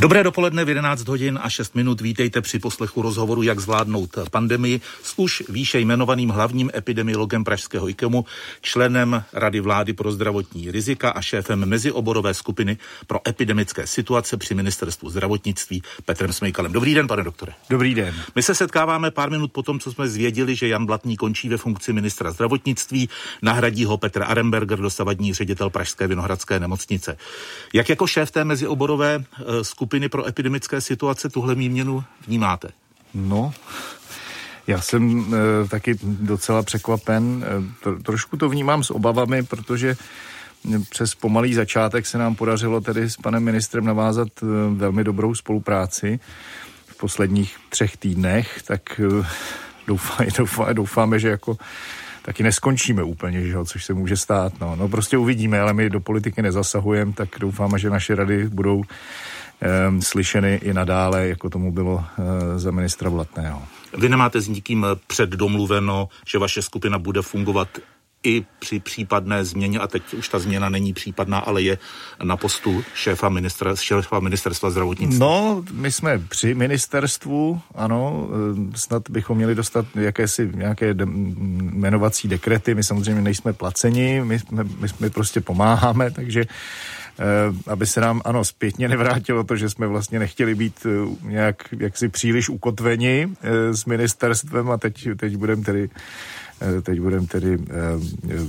Dobré 0.00 0.24
dopoledne 0.24 0.64
v 0.64 0.68
11 0.68 1.08
hodin 1.08 1.38
a 1.42 1.48
6 1.48 1.74
minut. 1.74 2.00
Vítejte 2.00 2.40
při 2.40 2.58
poslechu 2.58 3.02
rozhovoru, 3.02 3.42
jak 3.42 3.60
zvládnout 3.60 4.18
pandemii 4.30 4.80
s 5.02 5.14
už 5.16 5.42
výše 5.48 5.80
jmenovaným 5.80 6.28
hlavním 6.28 6.70
epidemiologem 6.74 7.44
Pražského 7.44 7.88
IKEMu, 7.88 8.24
členem 8.60 9.24
Rady 9.32 9.60
vlády 9.60 9.92
pro 9.92 10.12
zdravotní 10.12 10.70
rizika 10.70 11.10
a 11.10 11.20
šéfem 11.20 11.68
mezioborové 11.68 12.34
skupiny 12.34 12.78
pro 13.06 13.20
epidemické 13.28 13.86
situace 13.86 14.36
při 14.36 14.54
ministerstvu 14.54 15.10
zdravotnictví 15.10 15.82
Petrem 16.04 16.32
Smejkalem. 16.32 16.72
Dobrý 16.72 16.94
den, 16.94 17.06
pane 17.08 17.22
doktore. 17.22 17.52
Dobrý 17.70 17.94
den. 17.94 18.14
My 18.34 18.42
se 18.42 18.54
setkáváme 18.54 19.10
pár 19.10 19.30
minut 19.30 19.52
po 19.52 19.62
tom, 19.62 19.80
co 19.80 19.92
jsme 19.92 20.08
zvěděli, 20.08 20.56
že 20.56 20.68
Jan 20.68 20.86
Blatný 20.86 21.16
končí 21.16 21.48
ve 21.48 21.56
funkci 21.56 21.92
ministra 21.92 22.30
zdravotnictví, 22.30 23.08
nahradí 23.42 23.84
ho 23.84 23.96
Petr 23.96 24.22
Aremberger, 24.22 24.78
dosavadní 24.78 25.34
ředitel 25.34 25.70
Pražské 25.70 26.06
vinohradské 26.06 26.60
nemocnice. 26.60 27.16
Jak 27.72 27.88
jako 27.88 28.06
šéf 28.06 28.30
té 28.30 28.44
mezioborové 28.44 29.24
eh, 29.24 29.64
skupiny 29.64 29.89
skupiny 29.90 30.08
pro 30.08 30.28
epidemické 30.28 30.80
situace 30.80 31.28
tuhle 31.28 31.54
výměnu 31.54 32.04
vnímáte? 32.26 32.68
No, 33.14 33.52
já 34.66 34.80
jsem 34.80 35.34
e, 35.64 35.68
taky 35.68 35.98
docela 36.02 36.62
překvapen. 36.62 37.44
E, 37.98 38.02
trošku 38.02 38.36
to 38.36 38.48
vnímám 38.48 38.84
s 38.84 38.90
obavami, 38.90 39.42
protože 39.42 39.96
přes 40.90 41.14
pomalý 41.14 41.54
začátek 41.54 42.06
se 42.06 42.18
nám 42.18 42.34
podařilo 42.34 42.80
tedy 42.80 43.10
s 43.10 43.16
panem 43.16 43.42
ministrem 43.42 43.84
navázat 43.84 44.28
e, 44.42 44.46
velmi 44.74 45.04
dobrou 45.04 45.34
spolupráci 45.34 46.20
v 46.86 46.96
posledních 46.96 47.56
třech 47.68 47.96
týdnech, 47.96 48.62
tak 48.62 49.00
e, 49.00 49.26
doufá, 49.86 50.24
doufá, 50.38 50.72
doufáme, 50.72 51.18
že 51.18 51.28
jako 51.28 51.56
taky 52.22 52.42
neskončíme 52.42 53.02
úplně, 53.02 53.42
že 53.42 53.52
jo, 53.52 53.64
což 53.64 53.84
se 53.84 53.94
může 53.94 54.16
stát. 54.16 54.52
No. 54.60 54.76
no 54.76 54.88
prostě 54.88 55.18
uvidíme, 55.18 55.60
ale 55.60 55.72
my 55.72 55.90
do 55.90 56.00
politiky 56.00 56.42
nezasahujeme, 56.42 57.12
tak 57.12 57.28
doufáme, 57.40 57.78
že 57.78 57.90
naše 57.90 58.14
rady 58.14 58.48
budou 58.48 58.84
slyšeny 60.00 60.54
i 60.54 60.72
nadále, 60.74 61.28
jako 61.28 61.50
tomu 61.50 61.72
bylo 61.72 62.04
eh, 62.18 62.58
za 62.58 62.70
ministra 62.70 63.10
Blatného. 63.10 63.62
Vy 63.98 64.08
nemáte 64.08 64.40
s 64.40 64.48
nikým 64.48 64.86
předdomluveno, 65.06 66.08
že 66.26 66.38
vaše 66.38 66.62
skupina 66.62 66.98
bude 66.98 67.22
fungovat 67.22 67.68
i 68.24 68.44
při 68.58 68.80
případné 68.80 69.44
změně, 69.44 69.78
a 69.78 69.86
teď 69.86 70.14
už 70.14 70.28
ta 70.28 70.38
změna 70.38 70.68
není 70.68 70.92
případná, 70.92 71.38
ale 71.38 71.62
je 71.62 71.78
na 72.22 72.36
postu 72.36 72.84
šéfa, 72.94 73.28
ministra, 73.28 73.76
šéfa 73.76 74.20
ministerstva 74.20 74.70
zdravotnictví? 74.70 75.18
No, 75.18 75.64
my 75.72 75.92
jsme 75.92 76.18
při 76.18 76.54
ministerstvu, 76.54 77.60
ano, 77.74 78.28
ehm, 78.32 78.72
snad 78.74 79.10
bychom 79.10 79.36
měli 79.36 79.54
dostat 79.54 79.86
jakési 79.94 80.50
nějaké 80.54 80.94
de- 80.94 81.04
jmenovací 81.04 82.28
dekrety, 82.28 82.74
my 82.74 82.84
samozřejmě 82.84 83.22
nejsme 83.22 83.52
placeni, 83.52 84.20
my, 84.24 84.38
my, 84.50 84.88
my 85.00 85.10
prostě 85.10 85.40
pomáháme, 85.40 86.10
takže 86.10 86.44
Eh, 87.09 87.09
aby 87.66 87.86
se 87.86 88.00
nám, 88.00 88.20
ano, 88.24 88.44
zpětně 88.44 88.88
nevrátilo 88.88 89.44
to, 89.44 89.56
že 89.56 89.70
jsme 89.70 89.86
vlastně 89.86 90.18
nechtěli 90.18 90.54
být 90.54 90.86
eh, 90.86 91.28
nějak 91.28 91.56
jaksi 91.78 92.08
příliš 92.08 92.48
ukotveni 92.48 93.28
eh, 93.42 93.74
s 93.74 93.84
ministerstvem 93.84 94.70
a 94.70 94.76
teď, 94.78 95.08
teď 95.16 95.36
budeme 95.36 95.62
tedy 95.62 95.90
Eh, 95.90 96.49
teď 96.82 97.00
budeme 97.00 97.26
tedy 97.26 97.58
eh, 97.60 97.76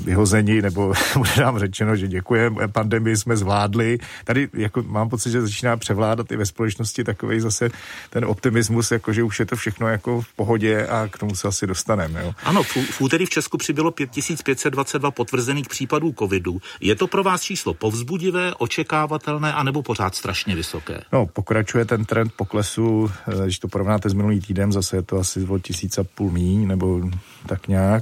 vyhozeni, 0.06 0.62
nebo 0.62 0.94
bude 1.18 1.32
nám 1.38 1.60
řečeno, 1.60 1.96
že 1.96 2.08
děkujeme, 2.08 2.68
pandemii 2.68 3.18
jsme 3.18 3.38
zvládli. 3.38 3.98
Tady 4.24 4.50
jako 4.54 4.84
mám 4.84 5.10
pocit, 5.10 5.32
že 5.32 5.42
začíná 5.42 5.78
převládat 5.78 6.32
i 6.32 6.36
ve 6.36 6.46
společnosti 6.46 7.04
takový 7.04 7.40
zase 7.40 7.70
ten 8.10 8.26
optimismus, 8.26 8.92
jako 8.92 9.14
že 9.14 9.24
už 9.24 9.40
je 9.40 9.46
to 9.46 9.56
všechno 9.56 9.88
jako 9.88 10.22
v 10.22 10.34
pohodě 10.34 10.88
a 10.88 11.08
k 11.08 11.18
tomu 11.18 11.36
se 11.36 11.48
asi 11.48 11.68
dostaneme. 11.68 12.22
Jo. 12.24 12.34
Ano, 12.44 12.64
v, 12.64 13.02
úterý 13.02 13.26
v 13.26 13.30
Česku 13.30 13.58
přibylo 13.58 13.92
5522 13.92 15.12
potvrzených 15.12 15.68
případů 15.68 16.14
covidu. 16.20 16.62
Je 16.82 16.96
to 16.96 17.08
pro 17.08 17.24
vás 17.24 17.42
číslo 17.42 17.74
povzbudivé, 17.74 18.54
očekávatelné, 18.54 19.54
anebo 19.54 19.84
pořád 19.84 20.16
strašně 20.16 20.56
vysoké? 20.56 21.02
No, 21.14 21.26
pokračuje 21.26 21.86
ten 21.86 22.06
trend 22.06 22.34
poklesu, 22.36 23.12
eh, 23.28 23.44
když 23.44 23.60
to 23.60 23.68
porovnáte 23.68 24.10
s 24.10 24.14
minulý 24.14 24.40
týdnem, 24.40 24.72
zase 24.72 24.96
je 24.98 25.02
to 25.02 25.18
asi 25.18 25.46
o 25.46 25.60
tisíc 25.60 25.98
a 25.98 26.04
půl 26.04 26.32
míň, 26.32 26.68
nebo 26.68 27.02
tak 27.46 27.68
nějak. 27.68 28.01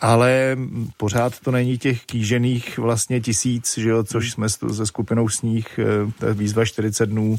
Ale 0.00 0.56
pořád 0.96 1.40
to 1.40 1.50
není 1.50 1.78
těch 1.78 2.04
kýžených 2.04 2.78
vlastně 2.78 3.20
tisíc, 3.20 3.78
že 3.78 3.88
jo, 3.88 4.04
což 4.04 4.30
jsme 4.30 4.48
se 4.48 4.86
skupinou 4.86 5.28
sníh, 5.28 5.78
eh, 5.78 6.26
je 6.26 6.34
výzva 6.34 6.64
40 6.64 7.06
dnů, 7.06 7.36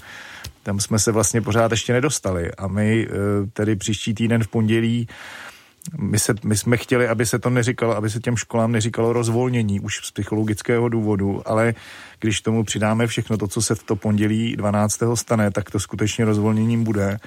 tam 0.63 0.79
jsme 0.79 0.99
se 0.99 1.11
vlastně 1.11 1.41
pořád 1.41 1.71
ještě 1.71 1.93
nedostali. 1.93 2.51
A 2.57 2.67
my 2.67 3.07
eh, 3.07 3.11
tedy 3.53 3.75
příští 3.75 4.13
týden 4.13 4.43
v 4.43 4.47
pondělí 4.47 5.07
my, 5.97 6.19
se, 6.19 6.33
my 6.43 6.57
jsme 6.57 6.77
chtěli, 6.77 7.07
aby 7.07 7.25
se 7.25 7.39
to 7.39 7.49
neříkalo, 7.49 7.95
aby 7.95 8.09
se 8.09 8.19
těm 8.19 8.37
školám 8.37 8.71
neříkalo 8.71 9.13
rozvolnění 9.13 9.79
už 9.79 9.99
z 10.03 10.11
psychologického 10.11 10.89
důvodu, 10.89 11.41
ale 11.45 11.73
když 12.19 12.41
tomu 12.41 12.63
přidáme 12.63 13.07
všechno 13.07 13.37
to, 13.37 13.47
co 13.47 13.61
se 13.61 13.75
v 13.75 13.83
to 13.83 13.95
pondělí 13.95 14.55
12. 14.55 14.99
stane, 15.15 15.51
tak 15.51 15.71
to 15.71 15.79
skutečně 15.79 16.25
rozvolněním 16.25 16.83
bude 16.83 17.17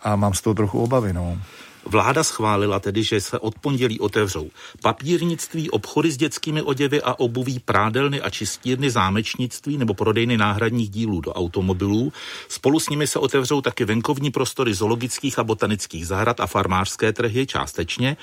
a 0.00 0.16
mám 0.16 0.34
z 0.34 0.40
toho 0.40 0.54
trochu 0.54 0.82
obavy. 0.82 1.12
No. 1.12 1.38
Vláda 1.86 2.24
schválila 2.24 2.80
tedy, 2.80 3.04
že 3.04 3.20
se 3.20 3.38
od 3.38 3.58
pondělí 3.58 4.00
otevřou 4.00 4.50
papírnictví, 4.82 5.70
obchody 5.70 6.12
s 6.12 6.16
dětskými 6.16 6.62
oděvy 6.62 7.02
a 7.02 7.18
obuví, 7.18 7.58
prádelny 7.58 8.20
a 8.20 8.30
čistírny, 8.30 8.90
zámečnictví 8.90 9.78
nebo 9.78 9.94
prodejny 9.94 10.36
náhradních 10.36 10.90
dílů 10.90 11.20
do 11.20 11.32
automobilů. 11.32 12.12
Spolu 12.48 12.80
s 12.80 12.88
nimi 12.88 13.06
se 13.06 13.18
otevřou 13.18 13.60
taky 13.60 13.84
venkovní 13.84 14.30
prostory 14.30 14.74
zoologických 14.74 15.38
a 15.38 15.44
botanických 15.44 16.06
zahrad 16.06 16.40
a 16.40 16.46
farmářské 16.46 17.12
trhy 17.12 17.46
částečně. 17.46 18.16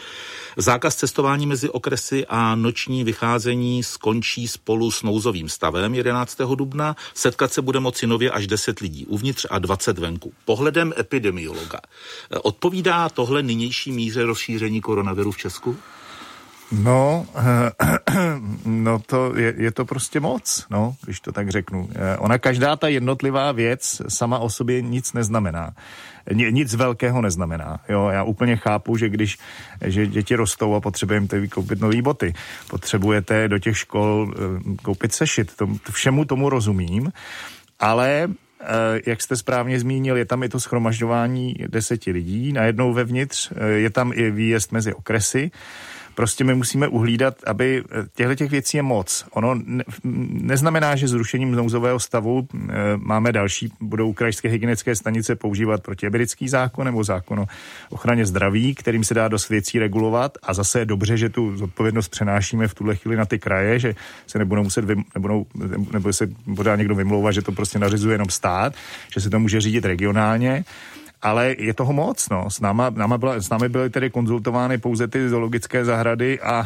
Zákaz 0.57 0.95
cestování 0.95 1.47
mezi 1.47 1.69
okresy 1.69 2.25
a 2.29 2.55
noční 2.55 3.03
vycházení 3.03 3.83
skončí 3.83 4.47
spolu 4.47 4.91
s 4.91 5.03
nouzovým 5.03 5.49
stavem 5.49 5.95
11. 5.95 6.37
dubna. 6.55 6.95
Setkat 7.13 7.53
se 7.53 7.61
bude 7.61 7.79
moci 7.79 8.07
nově 8.07 8.31
až 8.31 8.47
10 8.47 8.79
lidí 8.79 9.05
uvnitř 9.05 9.45
a 9.49 9.59
20 9.59 9.97
venku. 9.97 10.33
Pohledem 10.45 10.93
epidemiologa. 10.97 11.79
Odpovídá 12.41 13.09
tohle 13.09 13.43
nynější 13.49 13.91
míře 13.91 14.25
rozšíření 14.25 14.81
koronaviru 14.81 15.31
v 15.31 15.37
Česku? 15.37 15.77
No, 16.71 17.25
no 18.65 18.99
to 18.99 19.35
je, 19.35 19.53
je 19.57 19.71
to 19.71 19.85
prostě 19.85 20.19
moc, 20.19 20.65
no, 20.69 20.95
když 21.05 21.19
to 21.19 21.31
tak 21.31 21.49
řeknu. 21.49 21.89
Eh, 21.95 22.17
ona 22.17 22.37
každá 22.37 22.75
ta 22.75 22.87
jednotlivá 22.87 23.51
věc 23.51 24.01
sama 24.07 24.39
o 24.39 24.49
sobě 24.49 24.81
nic 24.81 25.13
neznamená. 25.13 25.73
Nic 26.33 26.75
velkého 26.75 27.21
neznamená. 27.21 27.79
Jo, 27.89 28.09
já 28.13 28.23
úplně 28.23 28.55
chápu, 28.55 28.97
že 28.97 29.09
když 29.09 29.37
že 29.85 30.07
děti 30.07 30.35
rostou 30.35 30.75
a 30.75 30.81
potřebujeme 30.81 31.27
koupit 31.47 31.81
nové 31.81 32.01
boty, 32.01 32.33
potřebujete 32.69 33.47
do 33.47 33.59
těch 33.59 33.77
škol 33.77 34.33
eh, 34.33 34.75
koupit 34.83 35.13
sešit, 35.13 35.55
to, 35.55 35.67
všemu 35.91 36.25
tomu 36.25 36.49
rozumím, 36.49 37.11
ale 37.79 38.29
Eh, 38.29 38.48
jak 39.05 39.21
jste 39.21 39.35
správně 39.35 39.79
zmínil, 39.79 40.17
je 40.17 40.25
tam 40.25 40.43
i 40.43 40.49
to 40.49 40.59
schromažďování 40.59 41.55
deseti 41.67 42.11
lidí, 42.11 42.53
najednou 42.53 42.93
vevnitř, 42.93 43.51
eh, 43.55 43.67
je 43.67 43.89
tam 43.89 44.11
i 44.15 44.31
výjezd 44.31 44.71
mezi 44.71 44.93
okresy. 44.93 45.51
Prostě 46.19 46.43
my 46.43 46.55
musíme 46.55 46.87
uhlídat, 46.87 47.35
aby 47.45 47.83
eh, 47.91 48.05
těchto 48.15 48.35
těch 48.35 48.51
věcí 48.51 48.77
je 48.77 48.83
moc. 48.83 49.25
Ono 49.31 49.55
ne, 49.55 49.83
neznamená, 50.31 50.95
že 50.95 51.07
zrušením 51.07 51.51
nouzového 51.51 51.99
stavu 51.99 52.47
e, 52.53 52.67
máme 52.97 53.31
další, 53.31 53.71
budou 53.81 54.13
krajské 54.13 54.49
hygienické 54.49 54.95
stanice 54.95 55.35
používat 55.35 55.83
protiebirický 55.83 56.49
zákon 56.49 56.85
nebo 56.85 57.03
zákon 57.03 57.39
o 57.39 57.45
ochraně 57.89 58.25
zdraví, 58.25 58.75
kterým 58.75 59.03
se 59.03 59.13
dá 59.13 59.27
dost 59.27 59.49
věcí 59.49 59.79
regulovat 59.79 60.37
a 60.43 60.53
zase 60.53 60.79
je 60.79 60.85
dobře, 60.85 61.17
že 61.17 61.29
tu 61.29 61.57
zodpovědnost 61.57 62.07
přenášíme 62.07 62.67
v 62.67 62.73
tuhle 62.73 62.95
chvíli 62.95 63.17
na 63.17 63.25
ty 63.25 63.39
kraje, 63.39 63.79
že 63.79 63.95
se 64.27 64.39
nebudou 64.39 64.63
muset, 64.63 64.85
vym, 64.85 65.03
nebudou, 65.15 65.45
nebo 65.91 66.13
se 66.13 66.27
bude 66.45 66.77
někdo 66.77 66.95
vymlouvat, 66.95 67.33
že 67.33 67.41
to 67.41 67.51
prostě 67.51 67.79
nařizuje 67.79 68.13
jenom 68.13 68.29
stát, 68.29 68.73
že 69.13 69.21
se 69.21 69.29
to 69.29 69.39
může 69.39 69.61
řídit 69.61 69.85
regionálně 69.85 70.63
ale 71.21 71.55
je 71.59 71.73
toho 71.73 71.93
moc, 71.93 72.29
no. 72.29 72.49
S, 72.49 72.59
náma, 72.59 72.89
náma 72.89 73.17
byla, 73.17 73.41
s 73.41 73.49
námi 73.49 73.69
byly 73.69 73.89
tedy 73.89 74.09
konzultovány 74.09 74.77
pouze 74.77 75.07
ty 75.07 75.29
zoologické 75.29 75.85
zahrady 75.85 76.39
a 76.39 76.63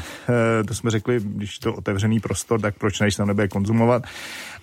e, 0.60 0.64
to 0.64 0.74
jsme 0.74 0.92
řekli, 0.92 1.20
když 1.24 1.60
to 1.60 1.74
otevřený 1.74 2.20
prostor, 2.20 2.62
tak 2.62 2.76
proč 2.78 3.00
než 3.00 3.16
tam 3.16 3.28
nebude 3.28 3.48
konzumovat. 3.48 4.04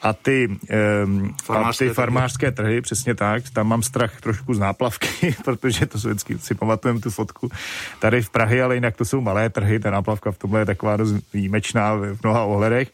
A 0.02 0.12
ty, 0.12 0.58
e, 0.70 1.06
farmářské, 1.44 1.84
a 1.84 1.88
ty 1.88 1.94
farmářské 1.94 2.52
trhy. 2.52 2.66
trhy, 2.66 2.80
přesně 2.80 3.14
tak, 3.14 3.50
tam 3.50 3.68
mám 3.68 3.82
strach 3.82 4.20
trošku 4.20 4.54
z 4.54 4.58
náplavky, 4.58 5.36
protože 5.44 5.86
to 5.86 6.00
jsou 6.00 6.08
vždycky, 6.08 6.38
si 6.38 6.54
pamatujeme 6.54 7.00
tu 7.00 7.10
fotku 7.10 7.50
tady 7.98 8.22
v 8.22 8.30
Prahy, 8.30 8.62
ale 8.62 8.74
jinak 8.74 8.96
to 8.96 9.04
jsou 9.04 9.20
malé 9.20 9.50
trhy, 9.50 9.80
ta 9.80 9.90
náplavka 9.90 10.32
v 10.32 10.38
tomhle 10.38 10.60
je 10.60 10.66
taková 10.66 10.96
dost 10.96 11.14
výjimečná 11.34 11.94
v 11.94 12.18
mnoha 12.22 12.44
ohledech. 12.44 12.88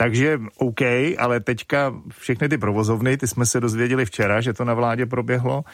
Takže 0.00 0.40
OK, 0.56 0.80
ale 1.18 1.40
teďka 1.40 1.94
všechny 2.18 2.48
ty 2.48 2.58
provozovny, 2.58 3.16
ty 3.16 3.28
jsme 3.28 3.46
se 3.46 3.60
dozvěděli 3.60 4.04
včera, 4.04 4.40
že 4.40 4.52
to 4.52 4.64
na 4.64 4.74
vládě 4.74 5.06
proběhlo. 5.06 5.64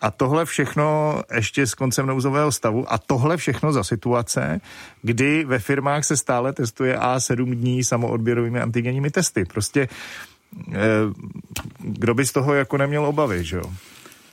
A 0.00 0.10
tohle 0.10 0.44
všechno 0.44 1.20
ještě 1.34 1.66
s 1.66 1.74
koncem 1.74 2.06
nouzového 2.06 2.52
stavu 2.52 2.92
a 2.92 2.98
tohle 2.98 3.36
všechno 3.36 3.72
za 3.72 3.84
situace, 3.84 4.60
kdy 5.02 5.44
ve 5.44 5.58
firmách 5.58 6.04
se 6.04 6.16
stále 6.16 6.52
testuje 6.52 6.96
A7 6.96 7.54
dní 7.54 7.84
samoodběrovými 7.84 8.60
antigenními 8.60 9.10
testy. 9.10 9.44
Prostě 9.44 9.88
eh, 10.72 10.78
kdo 11.78 12.14
by 12.14 12.26
z 12.26 12.32
toho 12.32 12.54
jako 12.54 12.76
neměl 12.76 13.06
obavy, 13.06 13.44
že 13.44 13.56
jo? 13.56 13.72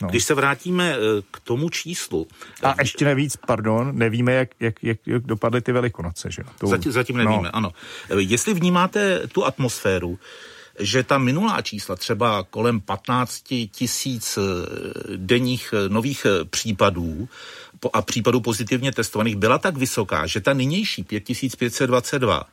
No. 0.01 0.07
Když 0.07 0.23
se 0.23 0.33
vrátíme 0.33 0.95
eh, 0.95 1.21
k 1.31 1.39
tomu 1.39 1.69
číslu. 1.69 2.27
A 2.63 2.75
ještě 2.79 3.05
nevíc, 3.05 3.37
pardon, 3.47 3.91
nevíme, 3.97 4.33
jak, 4.33 4.49
jak, 4.59 4.83
jak, 4.83 4.97
jak 5.05 5.23
dopadly 5.23 5.61
ty 5.61 5.71
velikonoce, 5.71 6.31
že 6.31 6.43
To, 6.57 6.67
zatím, 6.67 6.91
zatím 6.91 7.17
nevíme, 7.17 7.43
no. 7.43 7.55
ano. 7.55 7.71
Eh, 8.09 8.15
jestli 8.17 8.53
vnímáte 8.53 9.27
tu 9.27 9.45
atmosféru, 9.45 10.19
že 10.79 11.03
ta 11.03 11.17
minulá 11.17 11.61
čísla, 11.61 11.95
třeba 11.95 12.43
kolem 12.43 12.81
15 12.81 13.43
tisíc 13.71 14.39
denních 15.15 15.73
nových 15.87 16.25
případů, 16.49 17.29
a 17.93 18.01
případů 18.01 18.41
pozitivně 18.41 18.91
testovaných 18.91 19.35
byla 19.35 19.57
tak 19.57 19.77
vysoká, 19.77 20.27
že 20.27 20.41
ta 20.41 20.53
nynější 20.53 21.03
5522 21.03 22.43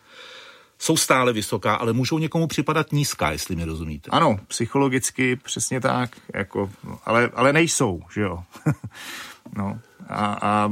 jsou 0.83 0.97
stále 0.97 1.33
vysoká, 1.33 1.75
ale 1.75 1.93
můžou 1.93 2.19
někomu 2.19 2.47
připadat 2.47 2.93
nízká, 2.93 3.31
jestli 3.31 3.57
mi 3.57 3.65
rozumíte. 3.65 4.11
Ano, 4.11 4.39
psychologicky 4.49 5.37
přesně 5.37 5.81
tak, 5.81 6.11
jako, 6.35 6.71
ale, 7.05 7.31
ale 7.35 7.53
nejsou, 7.53 8.03
že 8.15 8.21
jo. 8.21 8.43
no. 9.57 9.79
A, 10.09 10.39
a 10.43 10.71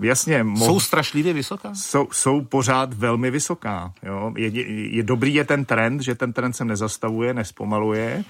jasně... 0.00 0.44
Mo- 0.44 0.66
jsou 0.66 0.80
strašlivě 0.80 1.32
vysoká? 1.32 1.74
Jsou, 1.74 2.08
jsou 2.12 2.40
pořád 2.40 2.94
velmi 2.94 3.30
vysoká. 3.30 3.92
Jo. 4.02 4.32
Je, 4.36 4.48
je, 4.48 4.96
je 4.96 5.02
dobrý 5.02 5.34
je 5.34 5.44
ten 5.44 5.64
trend, 5.64 6.00
že 6.00 6.14
ten 6.14 6.32
trend 6.32 6.52
se 6.52 6.64
nezastavuje, 6.64 7.34
nespomaluje 7.34 8.24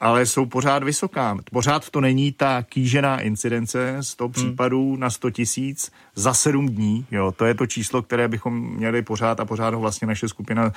ale 0.00 0.26
jsou 0.26 0.46
pořád 0.46 0.82
vysoká. 0.82 1.38
Pořád 1.52 1.90
to 1.90 2.00
není 2.00 2.32
ta 2.32 2.62
kýžená 2.62 3.20
incidence 3.20 3.96
100 4.00 4.24
hmm. 4.24 4.32
případů 4.32 4.96
na 4.96 5.10
100 5.10 5.30
tisíc 5.30 5.92
za 6.14 6.34
7 6.34 6.68
dní. 6.68 7.06
Jo, 7.10 7.32
to 7.32 7.44
je 7.44 7.54
to 7.54 7.66
číslo, 7.66 8.02
které 8.02 8.28
bychom 8.28 8.76
měli 8.76 9.02
pořád 9.02 9.40
a 9.40 9.44
pořád 9.44 9.74
ho 9.74 9.80
vlastně 9.80 10.06
naše 10.06 10.28
skupina 10.28 10.72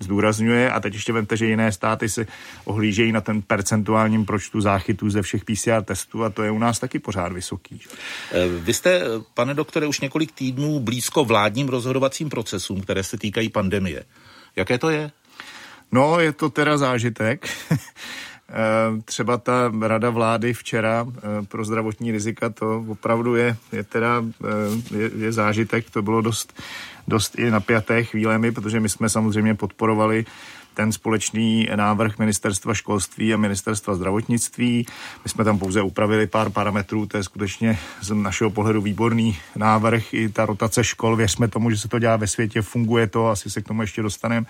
zdůrazňuje. 0.00 0.70
A 0.70 0.80
teď 0.80 0.94
ještě 0.94 1.12
vemte, 1.12 1.36
že 1.36 1.46
jiné 1.46 1.72
státy 1.72 2.08
se 2.08 2.26
ohlížejí 2.64 3.12
na 3.12 3.20
ten 3.20 3.42
percentuálním 3.42 4.24
pročtu 4.24 4.60
záchytů 4.60 5.10
ze 5.10 5.22
všech 5.22 5.44
PCR 5.44 5.82
testů 5.84 6.24
a 6.24 6.30
to 6.30 6.42
je 6.42 6.50
u 6.50 6.58
nás 6.58 6.78
taky 6.78 6.98
pořád 6.98 7.32
vysoký. 7.32 7.80
Eh, 8.32 8.48
vy 8.48 8.74
jste, 8.74 9.02
pane 9.34 9.54
doktore, 9.54 9.86
už 9.86 10.00
několik 10.00 10.32
týdnů 10.32 10.80
blízko 10.80 11.24
vládním 11.24 11.68
rozhodovacím 11.68 12.28
procesům, 12.28 12.80
které 12.80 13.02
se 13.02 13.18
týkají 13.18 13.48
pandemie. 13.48 14.04
Jaké 14.56 14.78
to 14.78 14.90
je? 14.90 15.10
No, 15.92 16.20
je 16.20 16.32
to 16.32 16.50
teda 16.50 16.78
zážitek. 16.78 17.48
Eh, 18.50 19.02
třeba 19.02 19.38
ta 19.38 19.72
rada 19.80 20.10
vlády 20.10 20.52
včera 20.52 21.06
eh, 21.08 21.20
pro 21.46 21.64
zdravotní 21.64 22.12
rizika, 22.12 22.50
to 22.50 22.84
opravdu 22.88 23.34
je, 23.34 23.56
je 23.72 23.84
teda 23.84 24.24
eh, 24.44 24.96
je, 24.98 25.10
je 25.16 25.32
zážitek, 25.32 25.90
to 25.90 26.02
bylo 26.02 26.20
dost, 26.20 26.60
dost 27.08 27.38
i 27.38 27.50
napjaté 27.50 28.04
chvílemi, 28.04 28.52
protože 28.52 28.80
my 28.80 28.88
jsme 28.88 29.08
samozřejmě 29.08 29.54
podporovali 29.54 30.24
ten 30.74 30.92
společný 30.92 31.68
návrh 31.74 32.18
ministerstva 32.18 32.74
školství 32.74 33.34
a 33.34 33.36
ministerstva 33.36 33.94
zdravotnictví. 33.94 34.86
My 35.24 35.30
jsme 35.30 35.44
tam 35.44 35.58
pouze 35.58 35.82
upravili 35.82 36.26
pár 36.26 36.50
parametrů, 36.50 37.06
to 37.06 37.16
je 37.16 37.22
skutečně 37.22 37.78
z 38.00 38.10
našeho 38.10 38.50
pohledu 38.50 38.80
výborný 38.80 39.38
návrh. 39.56 40.14
I 40.14 40.28
ta 40.28 40.46
rotace 40.46 40.84
škol, 40.84 41.16
věřme 41.16 41.48
tomu, 41.48 41.70
že 41.70 41.78
se 41.78 41.88
to 41.88 41.98
dělá 41.98 42.16
ve 42.16 42.26
světě, 42.26 42.62
funguje 42.62 43.06
to, 43.06 43.28
asi 43.28 43.50
se 43.50 43.62
k 43.62 43.68
tomu 43.68 43.82
ještě 43.82 44.02
dostaneme. 44.02 44.46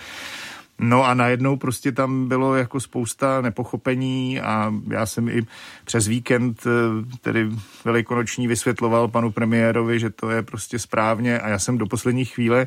No 0.82 1.04
a 1.04 1.14
najednou 1.14 1.56
prostě 1.56 1.92
tam 1.92 2.28
bylo 2.28 2.56
jako 2.56 2.80
spousta 2.80 3.40
nepochopení 3.40 4.40
a 4.40 4.74
já 4.88 5.06
jsem 5.06 5.28
i 5.28 5.42
přes 5.84 6.06
víkend, 6.06 6.62
eh, 6.66 7.16
tedy 7.20 7.48
velikonoční, 7.84 8.48
vysvětloval 8.48 9.08
panu 9.08 9.32
premiérovi, 9.32 10.00
že 10.00 10.10
to 10.10 10.30
je 10.30 10.42
prostě 10.42 10.78
správně 10.78 11.40
a 11.40 11.48
já 11.48 11.58
jsem 11.58 11.78
do 11.78 11.86
poslední 11.86 12.24
chvíle 12.24 12.66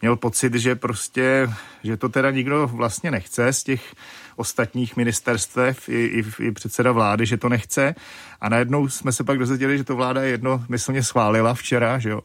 měl 0.00 0.16
pocit, 0.16 0.54
že 0.54 0.74
prostě, 0.74 1.50
že 1.84 1.96
to 1.96 2.08
teda 2.08 2.30
nikdo 2.30 2.70
vlastně 2.72 3.10
nechce 3.10 3.52
z 3.52 3.62
těch 3.62 3.94
ostatních 4.36 4.96
ministerstev 4.96 5.88
i, 5.88 6.04
i, 6.04 6.24
i 6.38 6.52
předseda 6.52 6.92
vlády, 6.92 7.26
že 7.26 7.36
to 7.36 7.48
nechce 7.48 7.94
a 8.40 8.48
najednou 8.48 8.88
jsme 8.88 9.12
se 9.12 9.24
pak 9.24 9.38
dozvěděli, 9.38 9.78
že 9.78 9.84
to 9.84 9.96
vláda 9.96 10.22
jednomyslně 10.22 11.02
schválila 11.02 11.54
včera, 11.54 11.98
že 11.98 12.10
jo. 12.10 12.20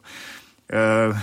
E, 0.74 1.22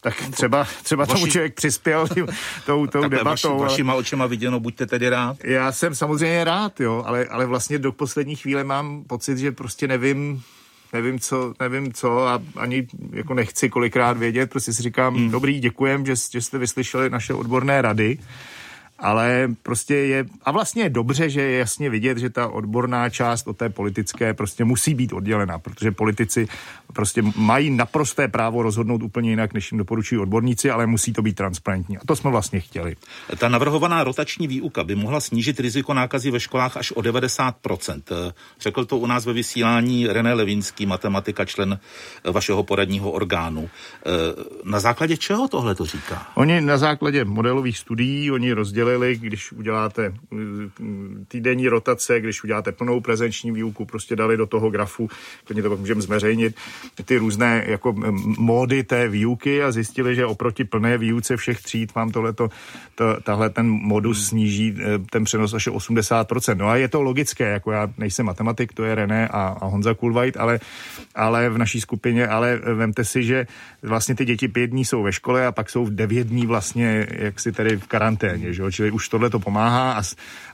tak 0.00 0.14
třeba, 0.30 0.66
třeba 0.82 1.04
Vaši... 1.04 1.20
tomu 1.20 1.32
člověk 1.32 1.54
přispěl 1.54 2.08
tím, 2.08 2.26
tou, 2.66 2.86
tou 2.86 3.08
debatou. 3.08 3.58
Vaši, 3.58 3.62
vašima 3.62 3.94
očima 3.94 4.26
viděno, 4.26 4.60
buďte 4.60 4.86
tedy 4.86 5.08
rád. 5.08 5.36
Já 5.44 5.72
jsem 5.72 5.94
samozřejmě 5.94 6.44
rád, 6.44 6.80
jo, 6.80 7.02
ale, 7.06 7.24
ale 7.24 7.46
vlastně 7.46 7.78
do 7.78 7.92
poslední 7.92 8.36
chvíle 8.36 8.64
mám 8.64 9.04
pocit, 9.04 9.38
že 9.38 9.52
prostě 9.52 9.88
nevím, 9.88 10.42
nevím 10.92 11.20
co, 11.20 11.54
nevím 11.60 11.92
co 11.92 12.28
a 12.28 12.42
ani 12.56 12.86
jako 13.12 13.34
nechci 13.34 13.68
kolikrát 13.68 14.16
vědět, 14.16 14.50
prostě 14.50 14.72
si 14.72 14.82
říkám, 14.82 15.14
hmm. 15.14 15.30
dobrý, 15.30 15.60
děkujem, 15.60 16.06
že, 16.06 16.14
že 16.32 16.42
jste 16.42 16.58
vyslyšeli 16.58 17.10
naše 17.10 17.34
odborné 17.34 17.82
rady 17.82 18.18
ale 18.98 19.48
prostě 19.62 19.94
je, 19.94 20.24
a 20.42 20.50
vlastně 20.50 20.82
je 20.82 20.90
dobře, 20.90 21.30
že 21.30 21.42
je 21.42 21.58
jasně 21.58 21.90
vidět, 21.90 22.18
že 22.18 22.30
ta 22.30 22.48
odborná 22.48 23.10
část 23.10 23.48
od 23.48 23.56
té 23.56 23.68
politické 23.68 24.34
prostě 24.34 24.64
musí 24.64 24.94
být 24.94 25.12
oddělena, 25.12 25.58
protože 25.58 25.90
politici 25.90 26.48
prostě 26.96 27.22
mají 27.36 27.70
naprosté 27.70 28.28
právo 28.28 28.62
rozhodnout 28.62 29.02
úplně 29.02 29.30
jinak, 29.30 29.54
než 29.54 29.72
jim 29.72 29.78
doporučují 29.78 30.20
odborníci, 30.20 30.70
ale 30.70 30.86
musí 30.86 31.12
to 31.12 31.22
být 31.22 31.36
transparentní. 31.36 31.98
A 31.98 32.00
to 32.06 32.16
jsme 32.16 32.30
vlastně 32.30 32.60
chtěli. 32.60 32.96
Ta 33.38 33.48
navrhovaná 33.48 34.04
rotační 34.04 34.48
výuka 34.48 34.84
by 34.84 34.94
mohla 34.94 35.20
snížit 35.20 35.60
riziko 35.60 35.94
nákazy 35.94 36.30
ve 36.30 36.40
školách 36.40 36.76
až 36.76 36.92
o 36.92 37.00
90%. 37.00 38.32
Řekl 38.60 38.84
to 38.84 38.98
u 38.98 39.06
nás 39.06 39.26
ve 39.26 39.32
vysílání 39.32 40.06
René 40.06 40.34
Levinský, 40.34 40.86
matematika, 40.86 41.44
člen 41.44 41.78
vašeho 42.24 42.62
poradního 42.62 43.10
orgánu. 43.10 43.70
Na 44.64 44.80
základě 44.80 45.16
čeho 45.16 45.48
tohle 45.48 45.74
to 45.74 45.86
říká? 45.86 46.26
Oni 46.34 46.60
na 46.60 46.78
základě 46.78 47.24
modelových 47.24 47.78
studií, 47.78 48.30
oni 48.30 48.52
rozdělili 48.52 49.16
když 49.26 49.52
uděláte 49.52 50.14
mm, 50.30 51.24
týdenní 51.28 51.68
rotace, 51.68 52.20
když 52.20 52.44
uděláte 52.44 52.72
plnou 52.72 53.00
prezenční 53.00 53.52
výuku, 53.52 53.84
prostě 53.84 54.16
dali 54.16 54.36
do 54.36 54.46
toho 54.46 54.70
grafu, 54.70 55.08
klidně 55.44 55.62
to 55.62 55.70
pak 55.70 55.78
můžeme 55.78 56.00
zveřejnit, 56.00 56.56
ty 57.04 57.16
různé 57.16 57.64
jako 57.66 57.94
módy 58.38 58.82
té 58.82 59.08
výuky 59.08 59.62
a 59.62 59.72
zjistili, 59.72 60.14
že 60.14 60.26
oproti 60.26 60.64
plné 60.64 60.98
výuce 60.98 61.36
všech 61.36 61.60
tříd 61.62 61.94
vám 61.94 62.10
tohleto, 62.10 62.48
to, 62.94 63.16
tahle 63.22 63.50
ten 63.50 63.66
modus 63.68 64.18
hmm. 64.18 64.26
sníží 64.26 64.74
eh, 64.78 64.98
ten 65.10 65.24
přenos 65.24 65.54
až 65.54 65.68
80%. 65.68 66.56
No 66.56 66.68
a 66.68 66.76
je 66.76 66.88
to 66.88 67.02
logické, 67.02 67.44
jako 67.50 67.72
já 67.72 67.88
nejsem 67.98 68.26
matematik, 68.26 68.72
to 68.72 68.84
je 68.84 68.94
René 68.94 69.28
a, 69.28 69.56
a 69.60 69.66
Honza 69.66 69.94
Kulvajt, 69.94 70.36
ale, 70.36 70.60
ale 71.14 71.50
v 71.50 71.58
naší 71.58 71.80
skupině, 71.80 72.28
ale 72.28 72.56
vemte 72.56 73.04
si, 73.04 73.24
že 73.24 73.46
vlastně 73.82 74.14
ty 74.14 74.24
děti 74.24 74.48
pět 74.48 74.66
dní 74.66 74.84
jsou 74.84 75.02
ve 75.02 75.12
škole 75.12 75.46
a 75.46 75.52
pak 75.52 75.70
jsou 75.70 75.84
v 75.84 75.94
devět 75.94 76.26
dní 76.26 76.46
vlastně 76.46 77.06
jak 77.10 77.40
si 77.40 77.52
tady 77.52 77.76
v 77.76 77.86
karanténě, 77.86 78.52
že 78.52 78.62
jo? 78.62 78.70
čili 78.70 78.90
už 78.90 79.08
tohle 79.08 79.30
to 79.30 79.38
pomáhá 79.38 79.92
a, 79.92 80.02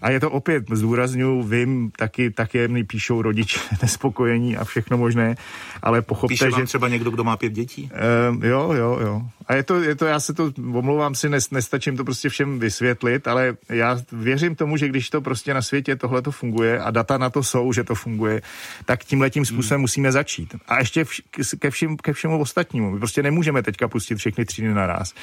a 0.02 0.10
je 0.10 0.20
to 0.20 0.30
opět, 0.30 0.64
zdůraznuju, 0.72 1.42
vím, 1.42 1.90
taky, 1.96 2.30
taky 2.30 2.68
mi 2.68 2.84
píšou 2.84 3.22
rodiče 3.22 3.60
nespokojení 3.82 4.56
a 4.56 4.64
všechno 4.64 4.98
možné, 4.98 5.34
ale 5.82 6.02
pochopte, 6.14 6.32
Píše 6.32 6.50
vám 6.50 6.60
že... 6.60 6.66
třeba 6.66 6.88
někdo, 6.88 7.10
kdo 7.10 7.24
má 7.24 7.36
pět 7.36 7.52
dětí? 7.52 7.90
Uh, 8.32 8.44
jo, 8.44 8.72
jo, 8.72 8.98
jo. 9.00 9.22
A 9.46 9.54
je 9.54 9.62
to, 9.62 9.82
je 9.82 9.94
to, 9.94 10.06
já 10.06 10.20
se 10.20 10.34
to, 10.34 10.52
omlouvám 10.72 11.14
si, 11.14 11.28
nes, 11.28 11.50
nestačím 11.50 11.96
to 11.96 12.04
prostě 12.04 12.28
všem 12.28 12.58
vysvětlit, 12.58 13.28
ale 13.28 13.56
já 13.68 13.98
věřím 14.12 14.54
tomu, 14.54 14.76
že 14.76 14.88
když 14.88 15.10
to 15.10 15.20
prostě 15.20 15.54
na 15.54 15.62
světě 15.62 15.96
tohle 15.96 16.22
to 16.22 16.30
funguje 16.30 16.80
a 16.80 16.90
data 16.90 17.18
na 17.18 17.30
to 17.30 17.42
jsou, 17.42 17.72
že 17.72 17.84
to 17.84 17.94
funguje, 17.94 18.42
tak 18.84 19.04
tímhle 19.04 19.30
tím 19.30 19.44
způsobem 19.44 19.76
hmm. 19.76 19.80
musíme 19.82 20.12
začít. 20.12 20.54
A 20.68 20.78
ještě 20.78 21.04
vš, 21.04 21.22
ke, 21.58 21.70
všem, 21.70 21.96
ke 21.96 22.12
všemu 22.12 22.40
ostatnímu. 22.40 22.90
My 22.90 22.98
prostě 22.98 23.22
nemůžeme 23.22 23.62
teďka 23.62 23.88
pustit 23.88 24.14
všechny 24.14 24.44
třídy 24.44 24.74
naraz. 24.74 25.14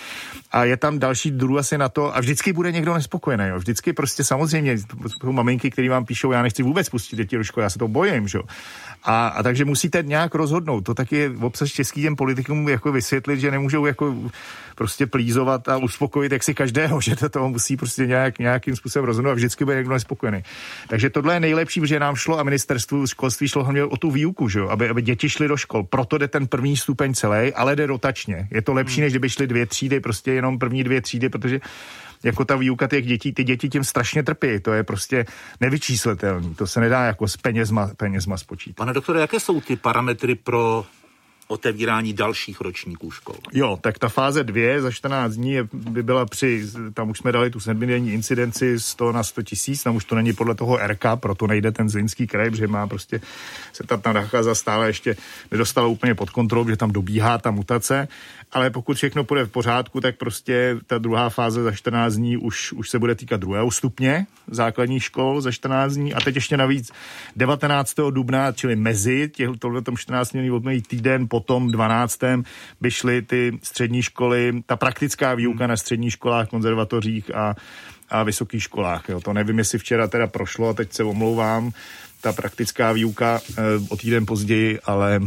A 0.51 0.63
je 0.63 0.77
tam 0.77 1.00
další 1.00 1.32
druh 1.32 1.60
asi 1.60 1.77
na 1.77 1.89
to, 1.89 2.15
a 2.15 2.20
vždycky 2.20 2.53
bude 2.53 2.72
někdo 2.72 2.93
nespokojený. 2.93 3.48
Jo. 3.48 3.58
Vždycky 3.58 3.93
prostě 3.93 4.24
samozřejmě 4.24 4.77
jsou 4.77 5.32
maminky, 5.32 5.72
které 5.72 5.89
vám 5.89 6.05
píšou, 6.05 6.32
já 6.32 6.41
nechci 6.41 6.63
vůbec 6.63 6.89
pustit 6.89 7.15
děti 7.15 7.38
do 7.38 7.43
školy, 7.43 7.63
já 7.63 7.70
se 7.70 7.79
to 7.79 7.88
bojím, 7.88 8.27
že? 8.27 8.39
A, 9.03 9.27
a 9.27 9.43
takže 9.43 9.65
musíte 9.65 10.03
nějak 10.03 10.36
rozhodnout. 10.36 10.82
To 10.82 10.93
taky 10.93 11.15
je 11.15 11.29
obsah 11.41 11.67
český 11.67 12.01
těm 12.01 12.15
politikům 12.15 12.70
jako 12.70 12.91
vysvětlit, 12.91 13.39
že 13.39 13.51
nemůžou 13.51 13.86
jako 13.86 14.09
prostě 14.75 15.08
plízovat 15.08 15.70
a 15.70 15.78
uspokojit 15.78 16.32
jak 16.32 16.44
si 16.44 16.54
každého, 16.54 17.01
že 17.06 17.16
to 17.16 17.30
toho 17.30 17.50
musí 17.50 17.78
prostě 17.78 18.06
nějak, 18.06 18.39
nějakým 18.39 18.75
způsobem 18.75 19.06
rozhodnout 19.06 19.32
a 19.32 19.34
vždycky 19.34 19.66
bude 19.66 19.75
někdo 19.75 19.94
nespokojený. 19.94 20.44
Takže 20.88 21.10
tohle 21.10 21.34
je 21.34 21.39
nejlepší, 21.39 21.80
protože 21.80 22.00
nám 22.00 22.16
šlo 22.16 22.39
a 22.39 22.44
ministerstvu 22.44 23.08
školství 23.08 23.48
šlo 23.48 23.63
hlavně 23.63 23.84
o 23.84 23.98
tu 23.98 24.12
výuku, 24.12 24.50
že? 24.50 24.62
Aby, 24.70 24.89
aby 24.89 25.01
děti 25.01 25.30
šly 25.30 25.48
do 25.48 25.58
škol. 25.58 25.84
Proto 25.84 26.18
jde 26.18 26.28
ten 26.28 26.48
první 26.48 26.78
stupeň 26.78 27.13
celý, 27.13 27.54
ale 27.54 27.75
jde 27.75 27.86
rotačně. 27.86 28.48
Je 28.51 28.62
to 28.62 28.74
lepší, 28.74 28.96
hmm. 28.96 29.04
než 29.04 29.13
kdyby 29.13 29.30
šly 29.30 29.48
dvě 29.48 29.66
třídy, 29.66 30.00
prostě 30.00 30.34
jenom 30.34 30.60
první 30.60 30.84
dvě 30.84 31.01
třídy, 31.01 31.30
protože 31.30 31.60
jako 32.24 32.46
ta 32.46 32.56
výuka 32.56 32.88
těch 32.88 33.06
dětí, 33.06 33.34
ty 33.34 33.44
děti 33.44 33.70
tím 33.70 33.84
strašně 33.84 34.24
trpí. 34.24 34.60
To 34.60 34.74
je 34.74 34.84
prostě 34.84 35.25
nevyčíslitelný. 35.62 36.56
To 36.56 36.68
se 36.68 36.80
nedá 36.80 37.04
jako 37.04 37.28
s 37.28 37.38
penězma, 37.38 37.92
penězma 37.98 38.38
spočítat. 38.38 38.75
Pane 38.75 38.94
doktore, 38.94 39.22
jaké 39.22 39.39
jsou 39.39 39.62
ty 39.62 39.75
parametry 39.75 40.36
pro 40.36 40.86
otevírání 41.51 42.13
dalších 42.13 42.62
ročníků 42.62 43.12
škol. 43.12 43.36
Jo, 43.53 43.77
tak 43.82 44.00
ta 44.00 44.10
fáze 44.10 44.44
dvě 44.44 44.82
za 44.82 44.91
14 44.91 45.34
dní 45.34 45.58
by 45.74 46.03
byla 46.03 46.25
při, 46.25 46.68
tam 46.94 47.10
už 47.10 47.18
jsme 47.18 47.32
dali 47.32 47.50
tu 47.50 47.60
sedmidenní 47.60 48.13
incidenci 48.13 48.79
100 48.79 49.12
na 49.12 49.24
100 49.24 49.44
tisíc, 49.44 49.84
tam 49.84 49.96
už 49.96 50.06
to 50.06 50.15
není 50.15 50.34
podle 50.34 50.56
toho 50.56 50.77
RK, 50.88 51.06
proto 51.15 51.48
nejde 51.48 51.72
ten 51.72 51.89
Zlínský 51.89 52.27
kraj, 52.27 52.50
protože 52.50 52.68
má 52.68 52.88
prostě 52.88 53.22
se 53.74 53.84
ta, 53.84 54.13
nacháza 54.13 54.56
stále 54.56 54.88
ještě 54.88 55.15
nedostala 55.51 55.88
úplně 55.88 56.15
pod 56.15 56.29
kontrolu, 56.29 56.70
že 56.70 56.77
tam 56.77 56.91
dobíhá 56.91 57.38
ta 57.38 57.51
mutace 57.51 58.08
ale 58.51 58.70
pokud 58.70 58.98
všechno 58.98 59.24
půjde 59.24 59.46
v 59.46 59.51
pořádku, 59.51 60.01
tak 60.01 60.18
prostě 60.18 60.77
ta 60.88 60.98
druhá 60.98 61.29
fáze 61.29 61.63
za 61.63 61.72
14 61.72 62.13
dní 62.13 62.38
už, 62.38 62.74
už 62.74 62.89
se 62.89 63.00
bude 63.00 63.15
týkat 63.15 63.39
druhého 63.39 63.72
stupně 63.72 64.25
základních 64.48 65.03
škol 65.03 65.41
za 65.41 65.51
14 65.51 65.94
dní 65.94 66.13
a 66.13 66.20
teď 66.22 66.36
ještě 66.36 66.58
navíc 66.58 66.91
19. 67.36 67.96
dubna, 68.10 68.51
čili 68.51 68.75
mezi 68.75 69.32
tohle 69.60 69.82
14 69.98 70.32
dní 70.32 70.82
týden 70.82 71.27
po 71.27 71.38
potom 71.39 71.72
12. 71.72 72.19
by 72.81 72.91
šly 72.91 73.22
ty 73.22 73.60
střední 73.63 74.01
školy, 74.01 74.63
ta 74.65 74.75
praktická 74.75 75.34
výuka 75.34 75.63
hmm. 75.63 75.69
na 75.69 75.77
středních 75.77 76.13
školách, 76.13 76.50
konzervatořích 76.50 77.36
a, 77.36 77.55
a 78.10 78.24
vysokých 78.24 78.63
školách. 78.63 79.10
Jo. 79.10 79.19
To 79.19 79.34
nevím, 79.34 79.58
jestli 79.58 79.79
včera 79.79 80.08
teda 80.08 80.27
prošlo, 80.27 80.69
a 80.69 80.74
teď 80.74 80.93
se 80.93 81.03
omlouvám, 81.03 81.72
ta 82.22 82.34
praktická 82.34 82.91
výuka 82.91 83.39
e, 83.39 83.62
o 83.89 83.96
týden 83.98 84.25
později, 84.25 84.79
ale 84.84 85.19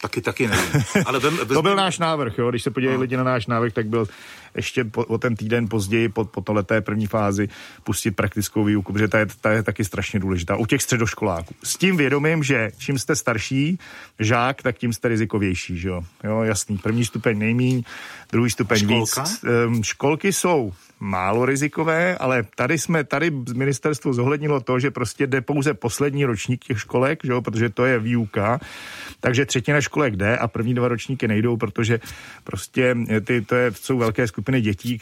Taky, 0.00 0.20
taky 0.20 0.48
nevím. 0.48 0.82
Ale 1.06 1.20
vem, 1.20 1.36
vem, 1.36 1.48
to 1.54 1.62
byl 1.62 1.76
náš 1.76 1.98
návrh, 1.98 2.38
jo. 2.38 2.50
Když 2.50 2.62
se 2.62 2.70
podívají 2.70 2.96
no. 2.96 3.00
lidi 3.00 3.16
na 3.16 3.24
náš 3.24 3.46
návrh, 3.46 3.72
tak 3.72 3.86
byl 3.86 4.08
ještě 4.54 4.84
po, 4.84 5.04
o 5.04 5.18
ten 5.18 5.36
týden 5.36 5.68
později, 5.68 6.08
po, 6.08 6.24
po 6.24 6.40
tohleté 6.40 6.80
první 6.80 7.06
fázi, 7.06 7.48
pustit 7.84 8.10
praktickou 8.10 8.64
výuku, 8.64 8.92
protože 8.92 9.08
ta 9.08 9.18
je, 9.18 9.26
ta 9.40 9.50
je 9.50 9.62
taky 9.62 9.84
strašně 9.84 10.20
důležitá. 10.20 10.56
U 10.56 10.66
těch 10.66 10.82
středoškoláků. 10.82 11.54
S 11.64 11.76
tím 11.76 11.96
vědomím, 11.96 12.42
že 12.42 12.70
čím 12.78 12.98
jste 12.98 13.16
starší 13.16 13.78
žák, 14.18 14.62
tak 14.62 14.78
tím 14.78 14.92
jste 14.92 15.08
rizikovější, 15.08 15.78
že 15.78 15.88
jo. 15.88 16.02
Jo, 16.24 16.42
jasný. 16.42 16.78
První 16.78 17.04
stupeň 17.04 17.38
nejmíň, 17.38 17.82
druhý 18.32 18.50
stupeň 18.50 18.78
Školka? 18.78 19.22
víc. 19.22 19.44
Um, 19.66 19.84
školky 19.84 20.32
jsou 20.32 20.72
málo 21.00 21.46
rizikové, 21.46 22.16
ale 22.16 22.44
tady 22.54 22.78
jsme, 22.78 23.04
tady 23.04 23.30
ministerstvo 23.54 24.12
zohlednilo 24.12 24.60
to, 24.60 24.78
že 24.78 24.90
prostě 24.90 25.26
jde 25.26 25.40
pouze 25.40 25.74
poslední 25.74 26.24
ročník 26.24 26.64
těch 26.64 26.80
školek, 26.80 27.20
že 27.24 27.32
jo, 27.32 27.42
protože 27.42 27.68
to 27.68 27.84
je 27.84 27.98
výuka, 27.98 28.60
takže 29.20 29.46
třetina 29.46 29.80
školek 29.80 30.16
jde 30.16 30.36
a 30.36 30.48
první 30.48 30.74
dva 30.74 30.88
ročníky 30.88 31.28
nejdou, 31.28 31.56
protože 31.56 32.00
prostě 32.44 32.96
ty, 33.24 33.40
to 33.40 33.54
je, 33.54 33.72
jsou 33.74 33.98
velké 33.98 34.26
skupiny 34.26 34.60
dětí, 34.60 34.98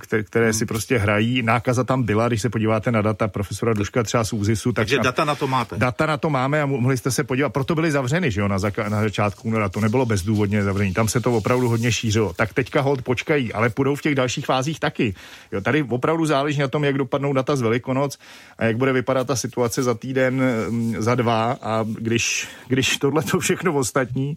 které, 0.00 0.22
které 0.22 0.52
si 0.52 0.66
prostě 0.66 0.98
hrají. 0.98 1.42
Nákaza 1.42 1.84
tam 1.84 2.02
byla, 2.02 2.28
když 2.28 2.42
se 2.42 2.50
podíváte 2.50 2.92
na 2.92 3.02
data 3.02 3.28
profesora 3.28 3.74
Duška 3.74 4.02
třeba 4.02 4.24
z 4.24 4.32
ÚZISu. 4.32 4.72
Tak 4.72 4.82
takže 4.82 4.98
data 4.98 5.24
na 5.24 5.34
to 5.34 5.46
máte. 5.46 5.76
Data 5.76 6.06
na 6.06 6.16
to 6.16 6.30
máme 6.30 6.62
a 6.62 6.66
mohli 6.66 6.96
jste 6.96 7.10
se 7.10 7.24
podívat. 7.24 7.48
Proto 7.48 7.74
byly 7.74 7.90
zavřeny, 7.92 8.30
že 8.30 8.40
jo, 8.40 8.48
na, 8.48 8.58
zaka, 8.58 8.88
na 8.88 9.00
začátku 9.00 9.48
února. 9.48 9.68
To 9.68 9.80
nebylo 9.80 10.06
bezdůvodně 10.06 10.62
zavření. 10.62 10.92
Tam 10.94 11.08
se 11.08 11.20
to 11.20 11.32
opravdu 11.32 11.68
hodně 11.68 11.92
šířilo. 11.92 12.32
Tak 12.32 12.54
teďka 12.54 12.80
hold 12.80 13.02
počkají, 13.02 13.52
ale 13.52 13.70
půjdou 13.70 13.94
v 13.94 14.02
těch 14.02 14.14
dalších 14.14 14.46
fázích 14.46 14.75
taky. 14.78 15.14
Jo, 15.52 15.60
tady 15.60 15.82
opravdu 15.82 16.26
záleží 16.26 16.60
na 16.60 16.68
tom, 16.68 16.84
jak 16.84 16.98
dopadnou 16.98 17.32
data 17.32 17.56
z 17.56 17.60
Velikonoc 17.60 18.18
a 18.58 18.64
jak 18.64 18.76
bude 18.76 18.92
vypadat 18.92 19.26
ta 19.26 19.36
situace 19.36 19.82
za 19.82 19.94
týden, 19.94 20.42
mm, 20.70 20.94
za 20.98 21.14
dva 21.14 21.58
a 21.62 21.84
když, 21.88 22.48
když 22.68 22.96
tohle 22.96 23.22
to 23.22 23.40
všechno 23.40 23.74
ostatní, 23.74 24.36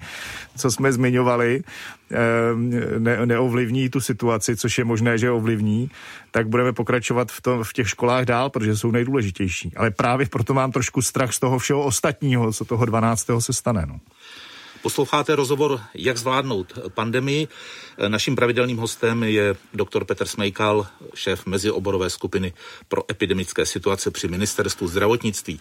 co 0.58 0.72
jsme 0.72 0.92
zmiňovali, 0.92 1.64
ehm, 2.12 2.72
ne, 2.98 3.26
neovlivní 3.26 3.90
tu 3.90 4.00
situaci, 4.00 4.56
což 4.56 4.78
je 4.78 4.84
možné, 4.84 5.18
že 5.18 5.32
ovlivní, 5.32 5.92
tak 6.32 6.48
budeme 6.48 6.74
pokračovat 6.74 7.32
v, 7.32 7.42
tom, 7.42 7.64
v 7.64 7.74
těch 7.74 7.90
školách 7.90 8.26
dál, 8.26 8.50
protože 8.50 8.78
jsou 8.78 8.92
nejdůležitější. 8.92 9.72
Ale 9.76 9.92
právě 9.92 10.26
proto 10.26 10.54
mám 10.54 10.72
trošku 10.72 11.02
strach 11.02 11.34
z 11.34 11.40
toho 11.40 11.60
všeho 11.60 11.84
ostatního, 11.84 12.54
co 12.54 12.66
toho 12.66 12.86
12. 12.86 13.28
se 13.40 13.54
stane. 13.54 13.86
No. 13.88 14.00
Posloucháte 14.82 15.36
rozhovor 15.36 15.82
Jak 15.94 16.18
zvládnout 16.18 16.74
pandemii. 16.90 17.48
Naším 18.08 18.36
pravidelným 18.36 18.78
hostem 18.78 19.24
je 19.24 19.56
doktor 19.74 20.06
Petr 20.06 20.26
Smejkal, 20.26 20.88
šéf 21.14 21.46
mezioborové 21.46 22.10
skupiny 22.10 22.54
pro 22.88 23.12
epidemické 23.12 23.66
situace 23.66 24.12
při 24.12 24.28
ministerstvu 24.28 24.88
zdravotnictví. 24.88 25.60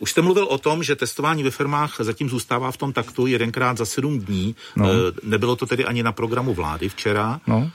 Už 0.00 0.10
jste 0.10 0.22
mluvil 0.22 0.44
o 0.44 0.58
tom, 0.58 0.82
že 0.82 0.96
testování 0.96 1.42
ve 1.42 1.50
firmách 1.50 1.96
zatím 1.98 2.28
zůstává 2.28 2.72
v 2.72 2.76
tom 2.76 2.92
taktu 2.92 3.26
jedenkrát 3.26 3.78
za 3.78 3.86
sedm 3.86 4.18
dní. 4.20 4.56
No. 4.76 4.90
Eh, 4.90 5.12
nebylo 5.22 5.56
to 5.56 5.66
tedy 5.66 5.84
ani 5.84 6.02
na 6.02 6.12
programu 6.12 6.54
vlády 6.54 6.88
včera. 6.88 7.40
No. 7.46 7.70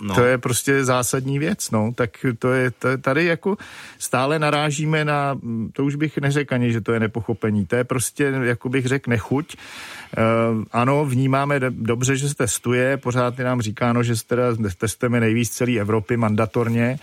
No. 0.00 0.14
To 0.14 0.24
je 0.24 0.38
prostě 0.38 0.84
zásadní 0.84 1.38
věc, 1.38 1.70
no. 1.70 1.92
Tak 1.94 2.26
to 2.38 2.52
je, 2.52 2.72
tady 3.00 3.24
jako 3.24 3.56
stále 3.98 4.38
narážíme 4.38 5.04
na, 5.04 5.38
to 5.72 5.84
už 5.84 5.94
bych 5.94 6.18
neřekl 6.18 6.54
ani, 6.54 6.72
že 6.72 6.80
to 6.80 6.92
je 6.92 7.00
nepochopení, 7.00 7.66
to 7.66 7.76
je 7.76 7.84
prostě, 7.84 8.24
jako 8.24 8.68
bych 8.68 8.86
řekl, 8.86 9.10
nechuť. 9.10 9.56
Uh, 9.56 10.64
ano, 10.72 11.04
vnímáme 11.04 11.60
dobře, 11.70 12.16
že 12.16 12.28
se 12.28 12.34
testuje, 12.34 12.96
pořád 12.96 13.38
je 13.38 13.44
nám 13.44 13.60
říkáno, 13.60 14.02
že 14.02 14.16
se 14.16 14.26
teda 14.26 14.42
testujeme 14.78 15.20
nejvíc 15.20 15.50
celé 15.50 15.72
Evropy 15.72 16.16
mandatorně, 16.16 16.98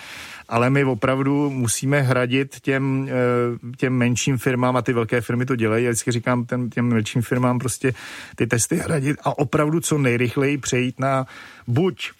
ale 0.49 0.69
my 0.69 0.83
opravdu 0.83 1.49
musíme 1.49 2.01
hradit 2.01 2.59
těm, 2.59 3.09
eh, 3.09 3.75
těm 3.77 3.93
menším 3.93 4.37
firmám 4.37 4.75
a 4.75 4.81
ty 4.81 4.93
velké 4.93 5.21
firmy 5.21 5.45
to 5.45 5.55
dělají. 5.55 5.85
Já 5.85 5.91
vždycky 5.91 6.11
říkám 6.11 6.45
těm, 6.45 6.69
těm 6.69 6.85
menším 6.85 7.21
firmám 7.21 7.59
prostě 7.59 7.93
ty 8.35 8.47
testy 8.47 8.75
hradit 8.75 9.17
a 9.23 9.37
opravdu 9.37 9.79
co 9.79 9.97
nejrychleji 9.97 10.57
přejít 10.57 10.99
na 10.99 11.25
buď 11.67 12.11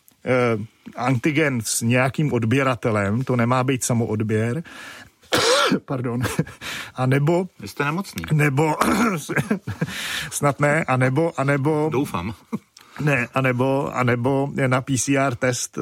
antigen 0.95 1.61
s 1.63 1.81
nějakým 1.81 2.33
odběratelem, 2.33 3.23
to 3.23 3.35
nemá 3.35 3.63
být 3.63 3.83
samoodběr, 3.83 4.63
pardon, 5.85 6.21
a 6.95 7.05
nebo... 7.05 7.47
Vy 7.59 7.67
jste 7.67 7.85
nemocný. 7.85 8.23
Nebo, 8.31 8.75
snad 10.31 10.59
ne, 10.59 10.83
a 10.83 10.97
nebo, 10.97 11.39
a 11.39 11.43
nebo... 11.43 11.89
Doufám. 11.91 12.33
Ne, 12.99 13.27
anebo, 13.33 13.95
anebo 13.95 14.51
na 14.67 14.81
PCR 14.81 15.35
test, 15.35 15.77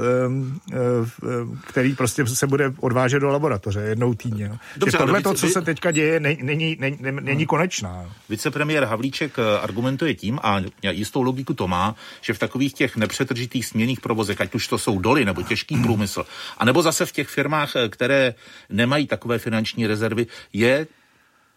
který 1.68 1.96
prostě 1.96 2.26
se 2.26 2.48
bude 2.48 2.74
odvážet 2.80 3.20
do 3.20 3.30
laboratoře 3.30 3.80
jednou 3.80 4.14
týdně. 4.14 4.50
No. 4.50 4.58
Dobře, 4.78 4.98
tohle 4.98 5.22
to, 5.22 5.34
co 5.34 5.48
vy... 5.48 5.54
se 5.54 5.62
teďka 5.62 5.92
děje, 5.92 6.20
není, 6.20 6.44
není, 6.44 6.98
není, 7.22 7.46
konečná. 7.46 8.16
Vicepremiér 8.30 8.86
Havlíček 8.86 9.40
eh, 9.40 9.60
argumentuje 9.60 10.16
tím, 10.16 10.40
a 10.44 10.62
jistou 10.82 11.22
logiku 11.22 11.54
to 11.54 11.68
má, 11.68 11.96
že 12.22 12.34
v 12.34 12.40
takových 12.40 12.74
těch 12.74 12.98
nepřetržitých 12.98 13.66
směných 13.66 14.02
provozech, 14.02 14.42
ať 14.42 14.56
už 14.56 14.68
to 14.68 14.78
jsou 14.78 15.00
doly 15.00 15.26
nebo 15.26 15.44
těžký 15.44 15.78
průmysl, 15.78 16.26
anebo 16.58 16.82
zase 16.82 17.06
v 17.06 17.12
těch 17.12 17.28
firmách, 17.28 17.76
eh, 17.76 17.90
které 17.90 18.34
nemají 18.70 19.08
takové 19.08 19.40
finanční 19.40 19.88
rezervy, 19.88 20.28
je 20.54 20.88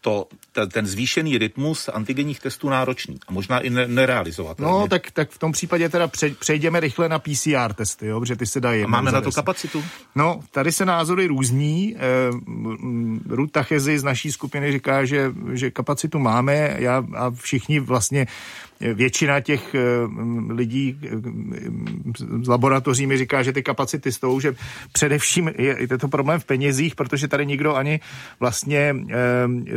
to, 0.05 0.29
ten 0.73 0.87
zvýšený 0.87 1.39
rytmus 1.39 1.89
antigenních 1.89 2.41
testů 2.41 2.69
náročný 2.69 3.19
a 3.29 3.33
možná 3.33 3.61
i 3.61 3.71
nerealizovat. 3.71 4.59
No, 4.59 4.89
tak, 4.89 5.11
tak 5.11 5.31
v 5.31 5.39
tom 5.39 5.53
případě 5.53 5.89
teda 5.89 6.11
přejdeme 6.39 6.81
rychle 6.81 7.09
na 7.09 7.19
PCR 7.19 7.73
testy, 7.75 8.07
jo, 8.07 8.21
protože 8.21 8.37
ty 8.37 8.47
se 8.47 8.61
dají. 8.61 8.85
A 8.85 8.87
máme 8.87 9.13
na 9.13 9.21
to 9.21 9.33
kapacitu? 9.33 9.85
No, 10.15 10.41
tady 10.51 10.73
se 10.73 10.85
názory 10.85 11.27
různí. 11.27 11.97
Eh, 11.97 12.01
Ruta 13.29 13.63
Chezi 13.63 13.99
z 13.99 14.05
naší 14.05 14.33
skupiny 14.33 14.73
říká, 14.73 15.05
že, 15.05 15.33
že 15.53 15.71
kapacitu 15.71 16.19
máme 16.19 16.77
já, 16.79 17.05
a 17.17 17.31
všichni 17.31 17.81
vlastně 17.81 18.27
většina 18.93 19.41
těch 19.41 19.75
eh, 19.75 19.81
lidí 20.49 20.99
eh, 21.03 21.09
z 22.45 22.49
laboratoří 22.49 23.07
mi 23.07 23.19
říká, 23.19 23.43
že 23.43 23.53
ty 23.53 23.63
kapacity 23.63 24.13
jsou, 24.13 24.41
že 24.41 24.55
především 24.93 25.51
je, 25.59 25.77
je 25.81 25.99
to 25.99 26.09
problém 26.09 26.41
v 26.41 26.45
penězích, 26.45 26.95
protože 26.95 27.29
tady 27.29 27.47
nikdo 27.47 27.77
ani 27.77 28.01
vlastně 28.41 28.97
eh, 29.11 29.17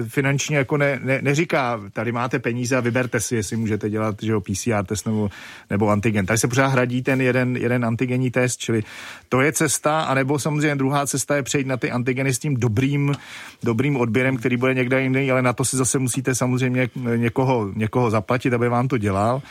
finančně 0.08 0.58
jako 0.58 0.78
ne, 0.78 1.00
ne, 1.04 1.20
neříká, 1.22 1.82
tady 1.94 2.12
máte 2.12 2.40
peníze 2.40 2.78
a 2.78 2.80
vyberte 2.80 3.20
si, 3.20 3.36
jestli 3.36 3.58
můžete 3.58 3.90
dělat 3.90 4.16
že 4.22 4.32
jo, 4.32 4.42
PCR 4.42 4.86
test 4.86 5.06
nebo, 5.06 5.30
nebo 5.70 5.90
antigen. 5.90 6.26
Tady 6.26 6.38
se 6.38 6.48
pořád 6.48 6.68
hradí 6.68 7.02
ten 7.02 7.22
jeden, 7.22 7.58
jeden 7.58 7.86
antigenní 7.86 8.32
test, 8.32 8.58
čili 8.58 8.84
to 9.30 9.42
je 9.42 9.52
cesta, 9.52 10.02
anebo 10.02 10.40
samozřejmě 10.40 10.76
druhá 10.76 11.08
cesta 11.08 11.36
je 11.36 11.44
přejít 11.44 11.68
na 11.68 11.78
ty 11.78 11.92
antigeny 11.92 12.34
s 12.34 12.40
tím 12.40 12.56
dobrým, 12.56 13.16
dobrým 13.64 13.98
odběrem, 13.98 14.38
který 14.38 14.58
bude 14.58 14.74
někde 14.74 15.02
jiný, 15.02 15.32
ale 15.32 15.42
na 15.42 15.54
to 15.54 15.66
si 15.66 15.78
zase 15.78 16.00
musíte 16.00 16.36
samozřejmě 16.36 16.90
někoho, 17.16 17.72
někoho 17.76 18.10
zaplatit, 18.10 18.54
aby 18.54 18.70
vám 18.70 18.88
to 18.88 18.97
dělal. 18.98 19.42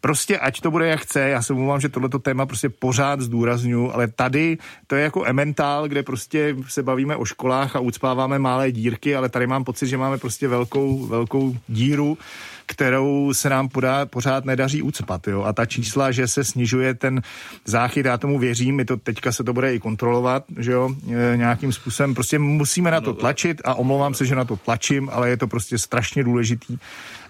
Prostě 0.00 0.38
ať 0.38 0.60
to 0.60 0.70
bude 0.70 0.86
jak 0.86 1.00
chce, 1.00 1.20
já 1.20 1.42
se 1.42 1.54
mluvám, 1.54 1.80
že 1.80 1.88
tohleto 1.88 2.18
téma 2.18 2.46
prostě 2.46 2.68
pořád 2.68 3.20
zdůraznu, 3.20 3.94
ale 3.94 4.08
tady 4.08 4.58
to 4.86 4.96
je 4.96 5.02
jako 5.02 5.26
ementál, 5.26 5.88
kde 5.88 6.02
prostě 6.02 6.56
se 6.68 6.82
bavíme 6.82 7.16
o 7.16 7.24
školách 7.24 7.76
a 7.76 7.80
ucpáváme 7.80 8.38
malé 8.38 8.72
dírky, 8.72 9.16
ale 9.16 9.28
tady 9.28 9.46
mám 9.46 9.64
pocit, 9.64 9.86
že 9.86 9.96
máme 9.96 10.18
prostě 10.18 10.48
velkou, 10.48 11.06
velkou 11.06 11.56
díru, 11.68 12.18
kterou 12.66 13.34
se 13.34 13.50
nám 13.50 13.68
podá, 13.68 14.06
pořád 14.06 14.44
nedaří 14.44 14.82
ucpat. 14.82 15.28
Jo? 15.28 15.42
A 15.42 15.52
ta 15.52 15.66
čísla, 15.66 16.10
že 16.10 16.28
se 16.28 16.44
snižuje 16.44 16.94
ten 16.94 17.22
záchyt, 17.64 18.06
já 18.06 18.18
tomu 18.18 18.38
věřím, 18.38 18.76
my 18.76 18.84
to 18.84 18.96
teďka 18.96 19.32
se 19.32 19.44
to 19.44 19.52
bude 19.52 19.74
i 19.74 19.78
kontrolovat, 19.78 20.44
že 20.58 20.72
jo, 20.72 20.90
e, 21.32 21.36
nějakým 21.36 21.72
způsobem. 21.72 22.14
Prostě 22.14 22.38
musíme 22.38 22.90
na 22.90 23.00
to 23.00 23.14
tlačit 23.14 23.60
a 23.64 23.74
omlouvám 23.74 24.14
se, 24.14 24.26
že 24.26 24.34
na 24.34 24.44
to 24.44 24.56
tlačím, 24.56 25.10
ale 25.12 25.28
je 25.30 25.36
to 25.36 25.46
prostě 25.46 25.78
strašně 25.78 26.24
důležitý 26.24 26.78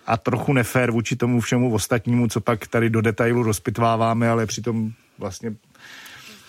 a 0.08 0.16
trochu 0.16 0.52
nefér 0.52 0.90
vůči 0.90 1.16
tomu 1.16 1.40
všemu 1.40 1.74
ostatnímu, 1.74 2.28
co 2.28 2.40
pak 2.40 2.66
tady 2.66 2.90
do 2.90 3.00
detailu 3.00 3.42
rozpitváváme, 3.42 4.30
ale 4.30 4.46
přitom 4.46 4.92
vlastně 5.18 5.54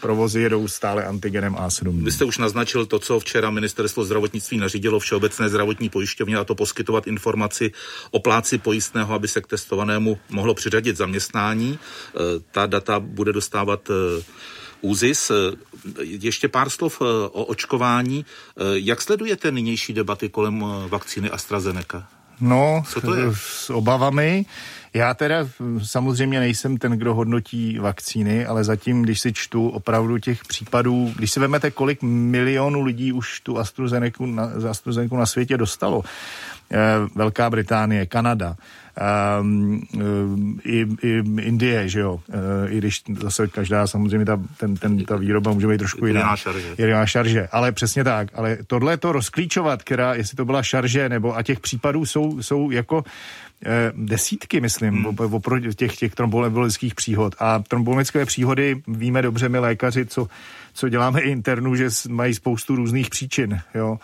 provozy 0.02 0.42
jedou 0.42 0.68
stále 0.68 1.06
antigenem 1.06 1.56
A7. 1.56 2.04
Vy 2.04 2.12
jste 2.12 2.26
už 2.26 2.38
naznačil 2.38 2.86
to, 2.86 3.00
co 3.00 3.20
včera 3.20 3.50
ministerstvo 3.50 4.06
zdravotnictví 4.06 4.58
nařídilo 4.58 5.00
Všeobecné 5.00 5.50
zdravotní 5.50 5.90
pojišťovně 5.90 6.38
a 6.38 6.44
to 6.44 6.56
poskytovat 6.56 7.08
informaci 7.08 7.72
o 8.12 8.20
pláci 8.20 8.58
pojistného, 8.58 9.14
aby 9.14 9.28
se 9.28 9.42
k 9.42 9.48
testovanému 9.48 10.18
mohlo 10.30 10.54
přiřadit 10.54 10.98
zaměstnání. 10.98 11.80
E, 11.80 12.20
ta 12.52 12.66
data 12.66 13.00
bude 13.00 13.34
dostávat 13.34 13.90
e, 13.90 13.94
ÚZIS. 14.82 15.32
E, 15.32 15.34
ještě 16.02 16.48
pár 16.48 16.70
slov 16.70 17.02
o 17.02 17.46
očkování. 17.46 18.26
Jak 18.74 19.02
sledujete 19.02 19.52
nynější 19.52 19.94
debaty 19.94 20.30
kolem 20.30 20.66
vakcíny 20.90 21.30
AstraZeneca? 21.30 22.19
No, 22.42 22.84
Co 22.88 23.02
to 23.02 23.16
je? 23.16 23.26
s 23.36 23.70
obavami. 23.70 24.46
Já 24.94 25.14
teda 25.14 25.36
samozřejmě 25.84 26.40
nejsem 26.40 26.78
ten, 26.78 26.92
kdo 26.92 27.14
hodnotí 27.14 27.80
vakcíny, 27.80 28.46
ale 28.46 28.64
zatím, 28.64 29.02
když 29.02 29.20
si 29.20 29.34
čtu 29.34 29.70
opravdu 29.70 30.18
těch 30.18 30.46
případů, 30.46 31.14
když 31.16 31.32
si 31.32 31.40
vezmete, 31.40 31.72
kolik 31.72 32.02
milionů 32.04 32.82
lidí 32.82 33.14
už 33.14 33.40
tu 33.40 33.58
AstraZeneca 33.58 34.26
na, 34.26 34.52
AstraZeneca 34.70 35.16
na 35.16 35.26
světě 35.26 35.58
dostalo, 35.58 36.04
Velká 37.16 37.50
Británie, 37.50 38.06
Kanada, 38.06 38.56
um, 39.42 39.82
i, 40.66 40.86
i 41.02 41.24
Indie, 41.42 41.90
že 41.90 42.00
jo, 42.00 42.14
uh, 42.14 42.74
i 42.74 42.78
když 42.78 43.04
zase 43.22 43.48
každá 43.48 43.88
samozřejmě 43.88 44.26
ta, 44.26 44.40
ten, 44.58 44.76
ten, 44.76 45.06
ta 45.06 45.16
výroba 45.16 45.54
může 45.54 45.68
být 45.68 45.78
trošku 45.78 46.06
jiná. 46.06 46.20
Jiná 46.20 46.36
šarže. 46.36 46.76
Jiná 46.78 47.06
šarže, 47.06 47.48
ale 47.52 47.72
přesně 47.72 48.04
tak. 48.04 48.28
Ale 48.34 48.58
tohle 48.68 48.98
to 48.98 49.12
rozklíčovat, 49.12 49.84
která, 49.84 50.14
jestli 50.14 50.36
to 50.36 50.46
byla 50.46 50.64
šarže, 50.64 51.10
nebo 51.10 51.38
a 51.38 51.44
těch 51.44 51.60
případů 51.60 52.06
jsou, 52.06 52.42
jsou 52.42 52.72
jako 52.72 53.04
eh, 53.06 53.49
desítky, 53.96 54.62
myslím, 54.62 54.94
hmm. 54.94 55.34
oproti 55.34 55.70
těch, 55.76 55.96
těch 55.96 56.16
trombolických 56.16 56.96
příhod. 56.96 57.36
A 57.40 57.60
trombolické 57.60 58.26
příhody 58.26 58.82
víme 58.88 59.22
dobře 59.22 59.50
my 59.50 59.60
lékaři, 59.60 60.06
co, 60.06 60.28
co 60.74 60.90
děláme 60.90 61.22
internu, 61.22 61.76
že 61.76 61.90
mají 62.10 62.34
spoustu 62.34 62.76
různých 62.76 63.10
příčin. 63.10 63.62
Jo. 63.76 64.00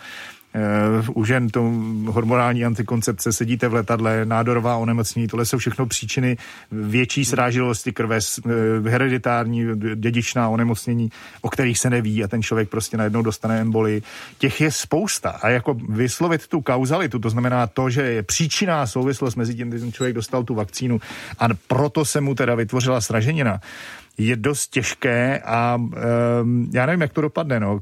Eh, 0.55 1.03
u 1.13 1.25
žen 1.25 1.50
to 1.50 1.71
hormonální 2.05 2.65
antikoncepce, 2.65 3.33
sedíte 3.33 3.67
v 3.67 3.74
letadle, 3.74 4.25
nádorová 4.25 4.77
onemocnění, 4.77 5.27
tohle 5.27 5.45
jsou 5.45 5.57
všechno 5.57 5.85
příčiny 5.85 6.38
větší 6.71 7.25
srážilosti 7.25 7.91
krve, 7.91 8.17
eh, 8.17 8.50
hereditární, 8.89 9.65
dědičná 9.95 10.50
onemocnění, 10.50 11.09
o 11.41 11.50
kterých 11.50 11.79
se 11.79 11.89
neví 11.89 12.24
a 12.24 12.27
ten 12.27 12.43
člověk 12.43 12.69
prostě 12.69 12.97
najednou 12.97 13.21
dostane 13.21 13.62
emboli. 13.62 14.01
Těch 14.38 14.62
je 14.62 14.71
spousta 14.71 15.29
a 15.29 15.50
jako 15.50 15.74
vyslovit 15.89 16.47
tu 16.47 16.62
kauzalitu, 16.62 17.19
to 17.19 17.29
znamená 17.29 17.67
to, 17.67 17.89
že 17.89 18.01
je 18.01 18.24
příčinná 18.24 18.88
souvislost 18.88 19.35
mezi 19.35 19.55
tím, 19.55 19.69
kdy 19.69 19.79
ten 19.79 19.91
člověk 19.91 20.15
dostal 20.15 20.43
tu 20.43 20.55
vakcínu 20.55 21.00
a 21.39 21.47
proto 21.67 22.05
se 22.05 22.21
mu 22.21 22.35
teda 22.35 22.55
vytvořila 22.55 23.01
sraženina, 23.01 23.59
je 24.17 24.36
dost 24.36 24.67
těžké 24.67 25.41
a 25.45 25.75
um, 25.75 26.69
já 26.74 26.86
nevím, 26.86 27.01
jak 27.01 27.13
to 27.13 27.22
dopadne. 27.22 27.60
No. 27.60 27.79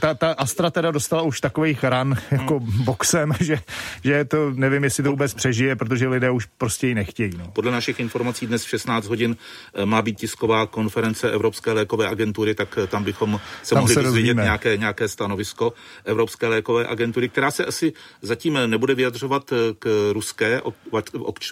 Ta, 0.00 0.14
ta 0.14 0.32
Astra 0.32 0.70
teda 0.70 0.90
dostala 0.90 1.22
už 1.22 1.40
takových 1.40 1.84
ran 1.84 2.16
jako 2.30 2.58
hmm. 2.58 2.84
boxem, 2.84 3.32
že, 3.40 3.58
že 4.04 4.24
to 4.24 4.50
nevím, 4.50 4.84
jestli 4.84 5.02
to 5.02 5.10
vůbec 5.10 5.34
přežije, 5.34 5.76
protože 5.76 6.08
lidé 6.08 6.30
už 6.30 6.46
prostě 6.58 6.86
ji 6.86 6.94
nechtějí. 6.94 7.30
No. 7.38 7.50
Podle 7.52 7.72
našich 7.72 8.00
informací 8.00 8.46
dnes 8.46 8.64
v 8.64 8.68
16 8.68 9.06
hodin 9.06 9.36
eh, 9.74 9.86
má 9.86 10.02
být 10.02 10.18
tisková 10.18 10.66
konference 10.66 11.30
Evropské 11.30 11.72
lékové 11.72 12.08
agentury, 12.08 12.54
tak 12.54 12.78
eh, 12.82 12.86
tam 12.86 13.04
bychom 13.04 13.40
se 13.62 13.74
tam 13.74 13.82
mohli 13.82 13.94
se 13.94 14.02
dozvědět 14.02 14.34
nějaké, 14.36 14.76
nějaké 14.76 15.08
stanovisko 15.08 15.72
Evropské 16.04 16.46
lékové 16.46 16.86
agentury, 16.86 17.28
která 17.28 17.50
se 17.50 17.64
asi 17.64 17.92
zatím 18.22 18.58
nebude 18.66 18.94
vyjadřovat 18.94 19.52
eh, 19.52 19.56
k 19.78 20.10
ruské 20.12 20.60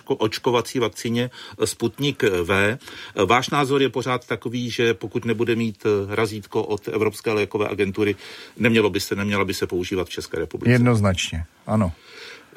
očkovací 0.07 0.79
vakcíně 0.79 1.31
Sputnik 1.64 2.23
V. 2.23 2.79
Váš 3.26 3.50
názor 3.50 3.83
je 3.83 3.88
pořád 3.88 4.12
pořád 4.19 4.28
takový, 4.28 4.71
že 4.71 4.95
pokud 4.95 5.25
nebude 5.25 5.57
mít 5.57 5.87
eh, 5.87 6.16
razítko 6.16 6.62
od 6.62 6.88
Evropské 6.88 7.33
lékové 7.33 7.69
agentury, 7.69 8.16
nemělo 8.57 8.90
by 8.90 9.00
se, 9.00 9.14
neměla 9.16 9.45
by 9.45 9.54
se 9.54 9.66
používat 9.66 10.07
v 10.07 10.11
České 10.11 10.38
republice. 10.38 10.73
Jednoznačně, 10.73 11.45
ano. 11.66 11.92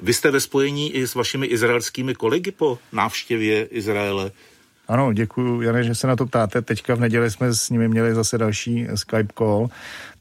Vy 0.01 0.13
jste 0.13 0.31
ve 0.31 0.39
spojení 0.39 0.91
i 0.91 1.07
s 1.07 1.15
vašimi 1.15 1.47
izraelskými 1.47 2.15
kolegy 2.15 2.51
po 2.51 2.79
návštěvě 2.91 3.65
Izraele. 3.65 4.31
Ano, 4.87 5.13
děkuji, 5.13 5.61
Jane, 5.61 5.83
že 5.83 5.95
se 5.95 6.07
na 6.07 6.15
to 6.15 6.25
ptáte. 6.25 6.61
Teďka 6.61 6.95
v 6.95 6.99
neděli 6.99 7.31
jsme 7.31 7.53
s 7.53 7.69
nimi 7.69 7.87
měli 7.87 8.13
zase 8.13 8.37
další 8.37 8.87
Skype 8.95 9.33
call. 9.37 9.69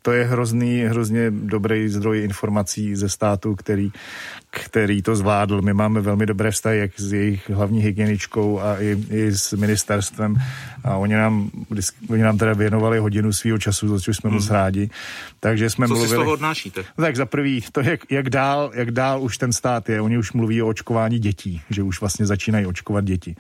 To 0.05 0.13
je 0.13 0.25
hrozný, 0.25 0.85
hrozně 0.85 1.31
dobrý 1.31 1.89
zdroj 1.89 2.25
informací 2.25 2.97
ze 2.97 3.09
státu, 3.09 3.55
který 3.55 3.93
který 4.51 5.03
to 5.03 5.17
zvládl. 5.17 5.63
My 5.63 5.75
máme 5.75 6.01
velmi 6.01 6.27
dobré 6.27 6.51
vztahy 6.51 6.79
jak 6.79 6.91
s 7.01 7.13
jejich 7.13 7.51
hlavní 7.51 7.81
hygieničkou 7.81 8.61
a 8.61 8.81
i, 8.81 9.05
i 9.11 9.33
s 9.33 9.53
ministerstvem 9.53 10.37
a 10.85 10.97
oni 10.97 11.15
nám, 11.15 11.51
oni 12.09 12.23
nám 12.23 12.39
teda 12.39 12.53
věnovali 12.53 12.99
hodinu 12.99 13.33
svého 13.33 13.59
času, 13.59 13.89
za 13.89 14.01
což 14.01 14.17
jsme 14.17 14.31
hmm. 14.31 14.39
moc 14.39 14.51
rádi. 14.51 14.91
Takže 15.41 15.71
jsme 15.71 15.89
Co 15.89 15.95
mluvili... 15.95 16.09
si 16.09 16.15
z 16.15 16.19
toho 16.19 16.33
odnášíte? 16.33 16.85
No 16.99 17.05
tak 17.05 17.17
za 17.17 17.27
prvý, 17.27 17.65
to 17.73 17.81
jak, 17.81 18.01
jak, 18.11 18.31
dál, 18.31 18.71
jak 18.75 18.91
dál 18.91 19.23
už 19.23 19.39
ten 19.39 19.53
stát 19.53 19.89
je. 19.89 20.01
Oni 20.01 20.19
už 20.19 20.33
mluví 20.33 20.63
o 20.63 20.67
očkování 20.69 21.19
dětí, 21.19 21.61
že 21.71 21.83
už 21.83 22.01
vlastně 22.01 22.27
začínají 22.27 22.67
očkovat 22.67 23.05
děti. 23.05 23.37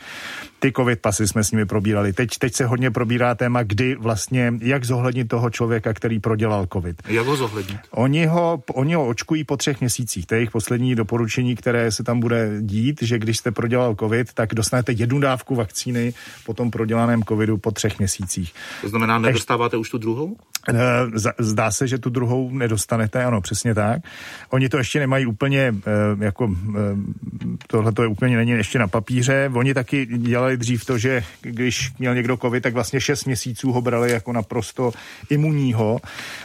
Ty 0.58 0.72
covid 0.72 1.00
pasy 1.00 1.28
jsme 1.28 1.44
s 1.44 1.50
nimi 1.50 1.66
probírali. 1.66 2.12
Teď, 2.12 2.38
teď 2.38 2.54
se 2.54 2.66
hodně 2.66 2.90
probírá 2.90 3.34
téma, 3.34 3.62
kdy 3.62 3.94
vlastně, 3.94 4.54
jak 4.60 4.84
zohlednit 4.84 5.28
toho 5.28 5.50
člověka, 5.50 5.92
který 5.92 6.20
prodělal 6.20 6.53
covid. 6.72 7.02
Jak 7.08 7.26
ho 7.26 7.36
zohlednit? 7.36 7.80
Oni 7.90 8.26
ho, 8.26 8.62
oni 8.74 8.94
ho 8.94 9.06
očkují 9.06 9.44
po 9.44 9.56
třech 9.56 9.80
měsících. 9.80 10.26
To 10.26 10.34
je 10.34 10.38
jejich 10.38 10.50
poslední 10.50 10.94
doporučení, 10.94 11.56
které 11.56 11.90
se 11.90 12.04
tam 12.04 12.20
bude 12.20 12.60
dít, 12.60 13.02
že 13.02 13.18
když 13.18 13.38
jste 13.38 13.50
prodělal 13.50 13.94
covid, 13.94 14.32
tak 14.32 14.54
dostanete 14.54 14.92
jednu 14.92 15.20
dávku 15.20 15.54
vakcíny 15.54 16.14
po 16.46 16.54
tom 16.54 16.70
prodělaném 16.70 17.22
covidu 17.22 17.58
po 17.58 17.70
třech 17.70 17.98
měsících. 17.98 18.54
To 18.80 18.88
znamená, 18.88 19.18
nedostáváte 19.18 19.76
už 19.76 19.90
tu 19.90 19.98
druhou? 19.98 20.36
Eh, 20.68 20.74
zdá 21.38 21.70
se, 21.70 21.88
že 21.88 21.98
tu 21.98 22.10
druhou 22.10 22.50
nedostanete, 22.50 23.24
ano, 23.24 23.40
přesně 23.40 23.74
tak. 23.74 24.02
Oni 24.50 24.68
to 24.68 24.78
ještě 24.78 24.98
nemají 24.98 25.26
úplně, 25.26 25.74
eh, 25.86 26.24
jako 26.24 26.50
eh, 26.50 26.80
tohle 27.66 27.92
to 27.92 28.02
je 28.02 28.08
úplně 28.08 28.36
není 28.36 28.50
ještě 28.50 28.78
na 28.78 28.88
papíře. 28.88 29.50
Oni 29.54 29.74
taky 29.74 30.06
dělali 30.06 30.56
dřív 30.56 30.84
to, 30.84 30.98
že 30.98 31.24
když 31.40 31.92
měl 31.98 32.14
někdo 32.14 32.36
covid, 32.36 32.62
tak 32.62 32.74
vlastně 32.74 33.00
6 33.00 33.24
měsíců 33.24 33.72
ho 33.72 33.80
brali 33.80 34.12
jako 34.12 34.32
naprosto 34.32 34.92
imunního. 35.30 36.00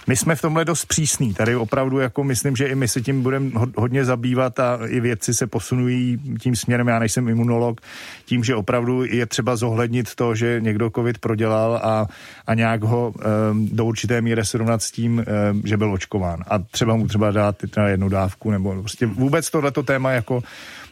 My 0.09 0.15
jsme 0.15 0.35
v 0.35 0.41
tomhle 0.41 0.65
dost 0.65 0.85
přísný. 0.85 1.33
Tady 1.33 1.55
opravdu 1.55 1.99
jako 1.99 2.23
myslím, 2.23 2.55
že 2.55 2.67
i 2.67 2.75
my 2.75 2.87
se 2.87 3.01
tím 3.01 3.21
budeme 3.21 3.51
hodně 3.77 4.05
zabývat 4.05 4.59
a 4.59 4.79
i 4.87 4.99
vědci 4.99 5.33
se 5.33 5.47
posunují 5.47 6.19
tím 6.39 6.55
směrem. 6.55 6.87
Já 6.87 6.99
nejsem 6.99 7.29
imunolog, 7.29 7.81
tím, 8.25 8.43
že 8.43 8.55
opravdu 8.55 9.05
je 9.05 9.25
třeba 9.25 9.55
zohlednit 9.55 10.15
to, 10.15 10.35
že 10.35 10.61
někdo 10.61 10.89
covid 10.89 11.17
prodělal 11.17 11.79
a, 11.83 12.07
a 12.47 12.53
nějak 12.53 12.83
ho 12.83 13.13
um, 13.51 13.69
do 13.71 13.85
určité 13.85 14.21
míry 14.21 14.45
srovnat 14.45 14.81
s 14.81 14.91
tím, 14.91 15.25
um, 15.51 15.61
že 15.65 15.77
byl 15.77 15.93
očkován. 15.93 16.43
A 16.47 16.59
třeba 16.59 16.95
mu 16.95 17.07
třeba 17.07 17.31
dát 17.31 17.55
jednu 17.87 18.09
dávku, 18.09 18.51
nebo 18.51 18.81
prostě 18.81 19.05
vůbec 19.05 19.49
tohleto 19.49 19.83
téma 19.83 20.11
jako 20.11 20.41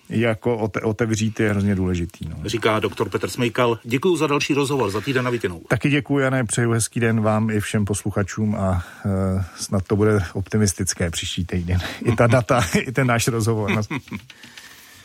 jako 0.10 0.58
ote, 0.58 0.82
otevřít 0.82 1.40
je 1.40 1.50
hrozně 1.50 1.76
důležitý. 1.76 2.30
No. 2.30 2.36
Říká 2.46 2.80
doktor 2.80 3.10
Petr 3.10 3.30
Smejkal. 3.30 3.80
Děkuji 3.84 4.16
za 4.16 4.28
další 4.28 4.54
rozhovor, 4.54 4.90
za 4.90 5.02
týden 5.02 5.26
na 5.26 5.32
Vitěnou. 5.32 5.62
Taky 5.68 5.90
děkuji, 5.90 6.20
Jané, 6.20 6.44
přeju 6.44 6.72
hezký 6.72 7.00
den 7.00 7.22
vám 7.22 7.50
i 7.50 7.60
všem 7.60 7.86
posluchačům 7.86 8.56
a 8.56 8.86
uh, 9.06 9.44
snad 9.56 9.84
to 9.88 9.96
bude 9.96 10.20
optimistické 10.34 11.12
příští 11.12 11.46
týden. 11.46 11.80
I 12.04 12.16
ta 12.16 12.28
data, 12.28 12.66
i 12.80 12.92
ten 12.92 13.08
náš 13.08 13.28
rozhovor. 13.28 13.72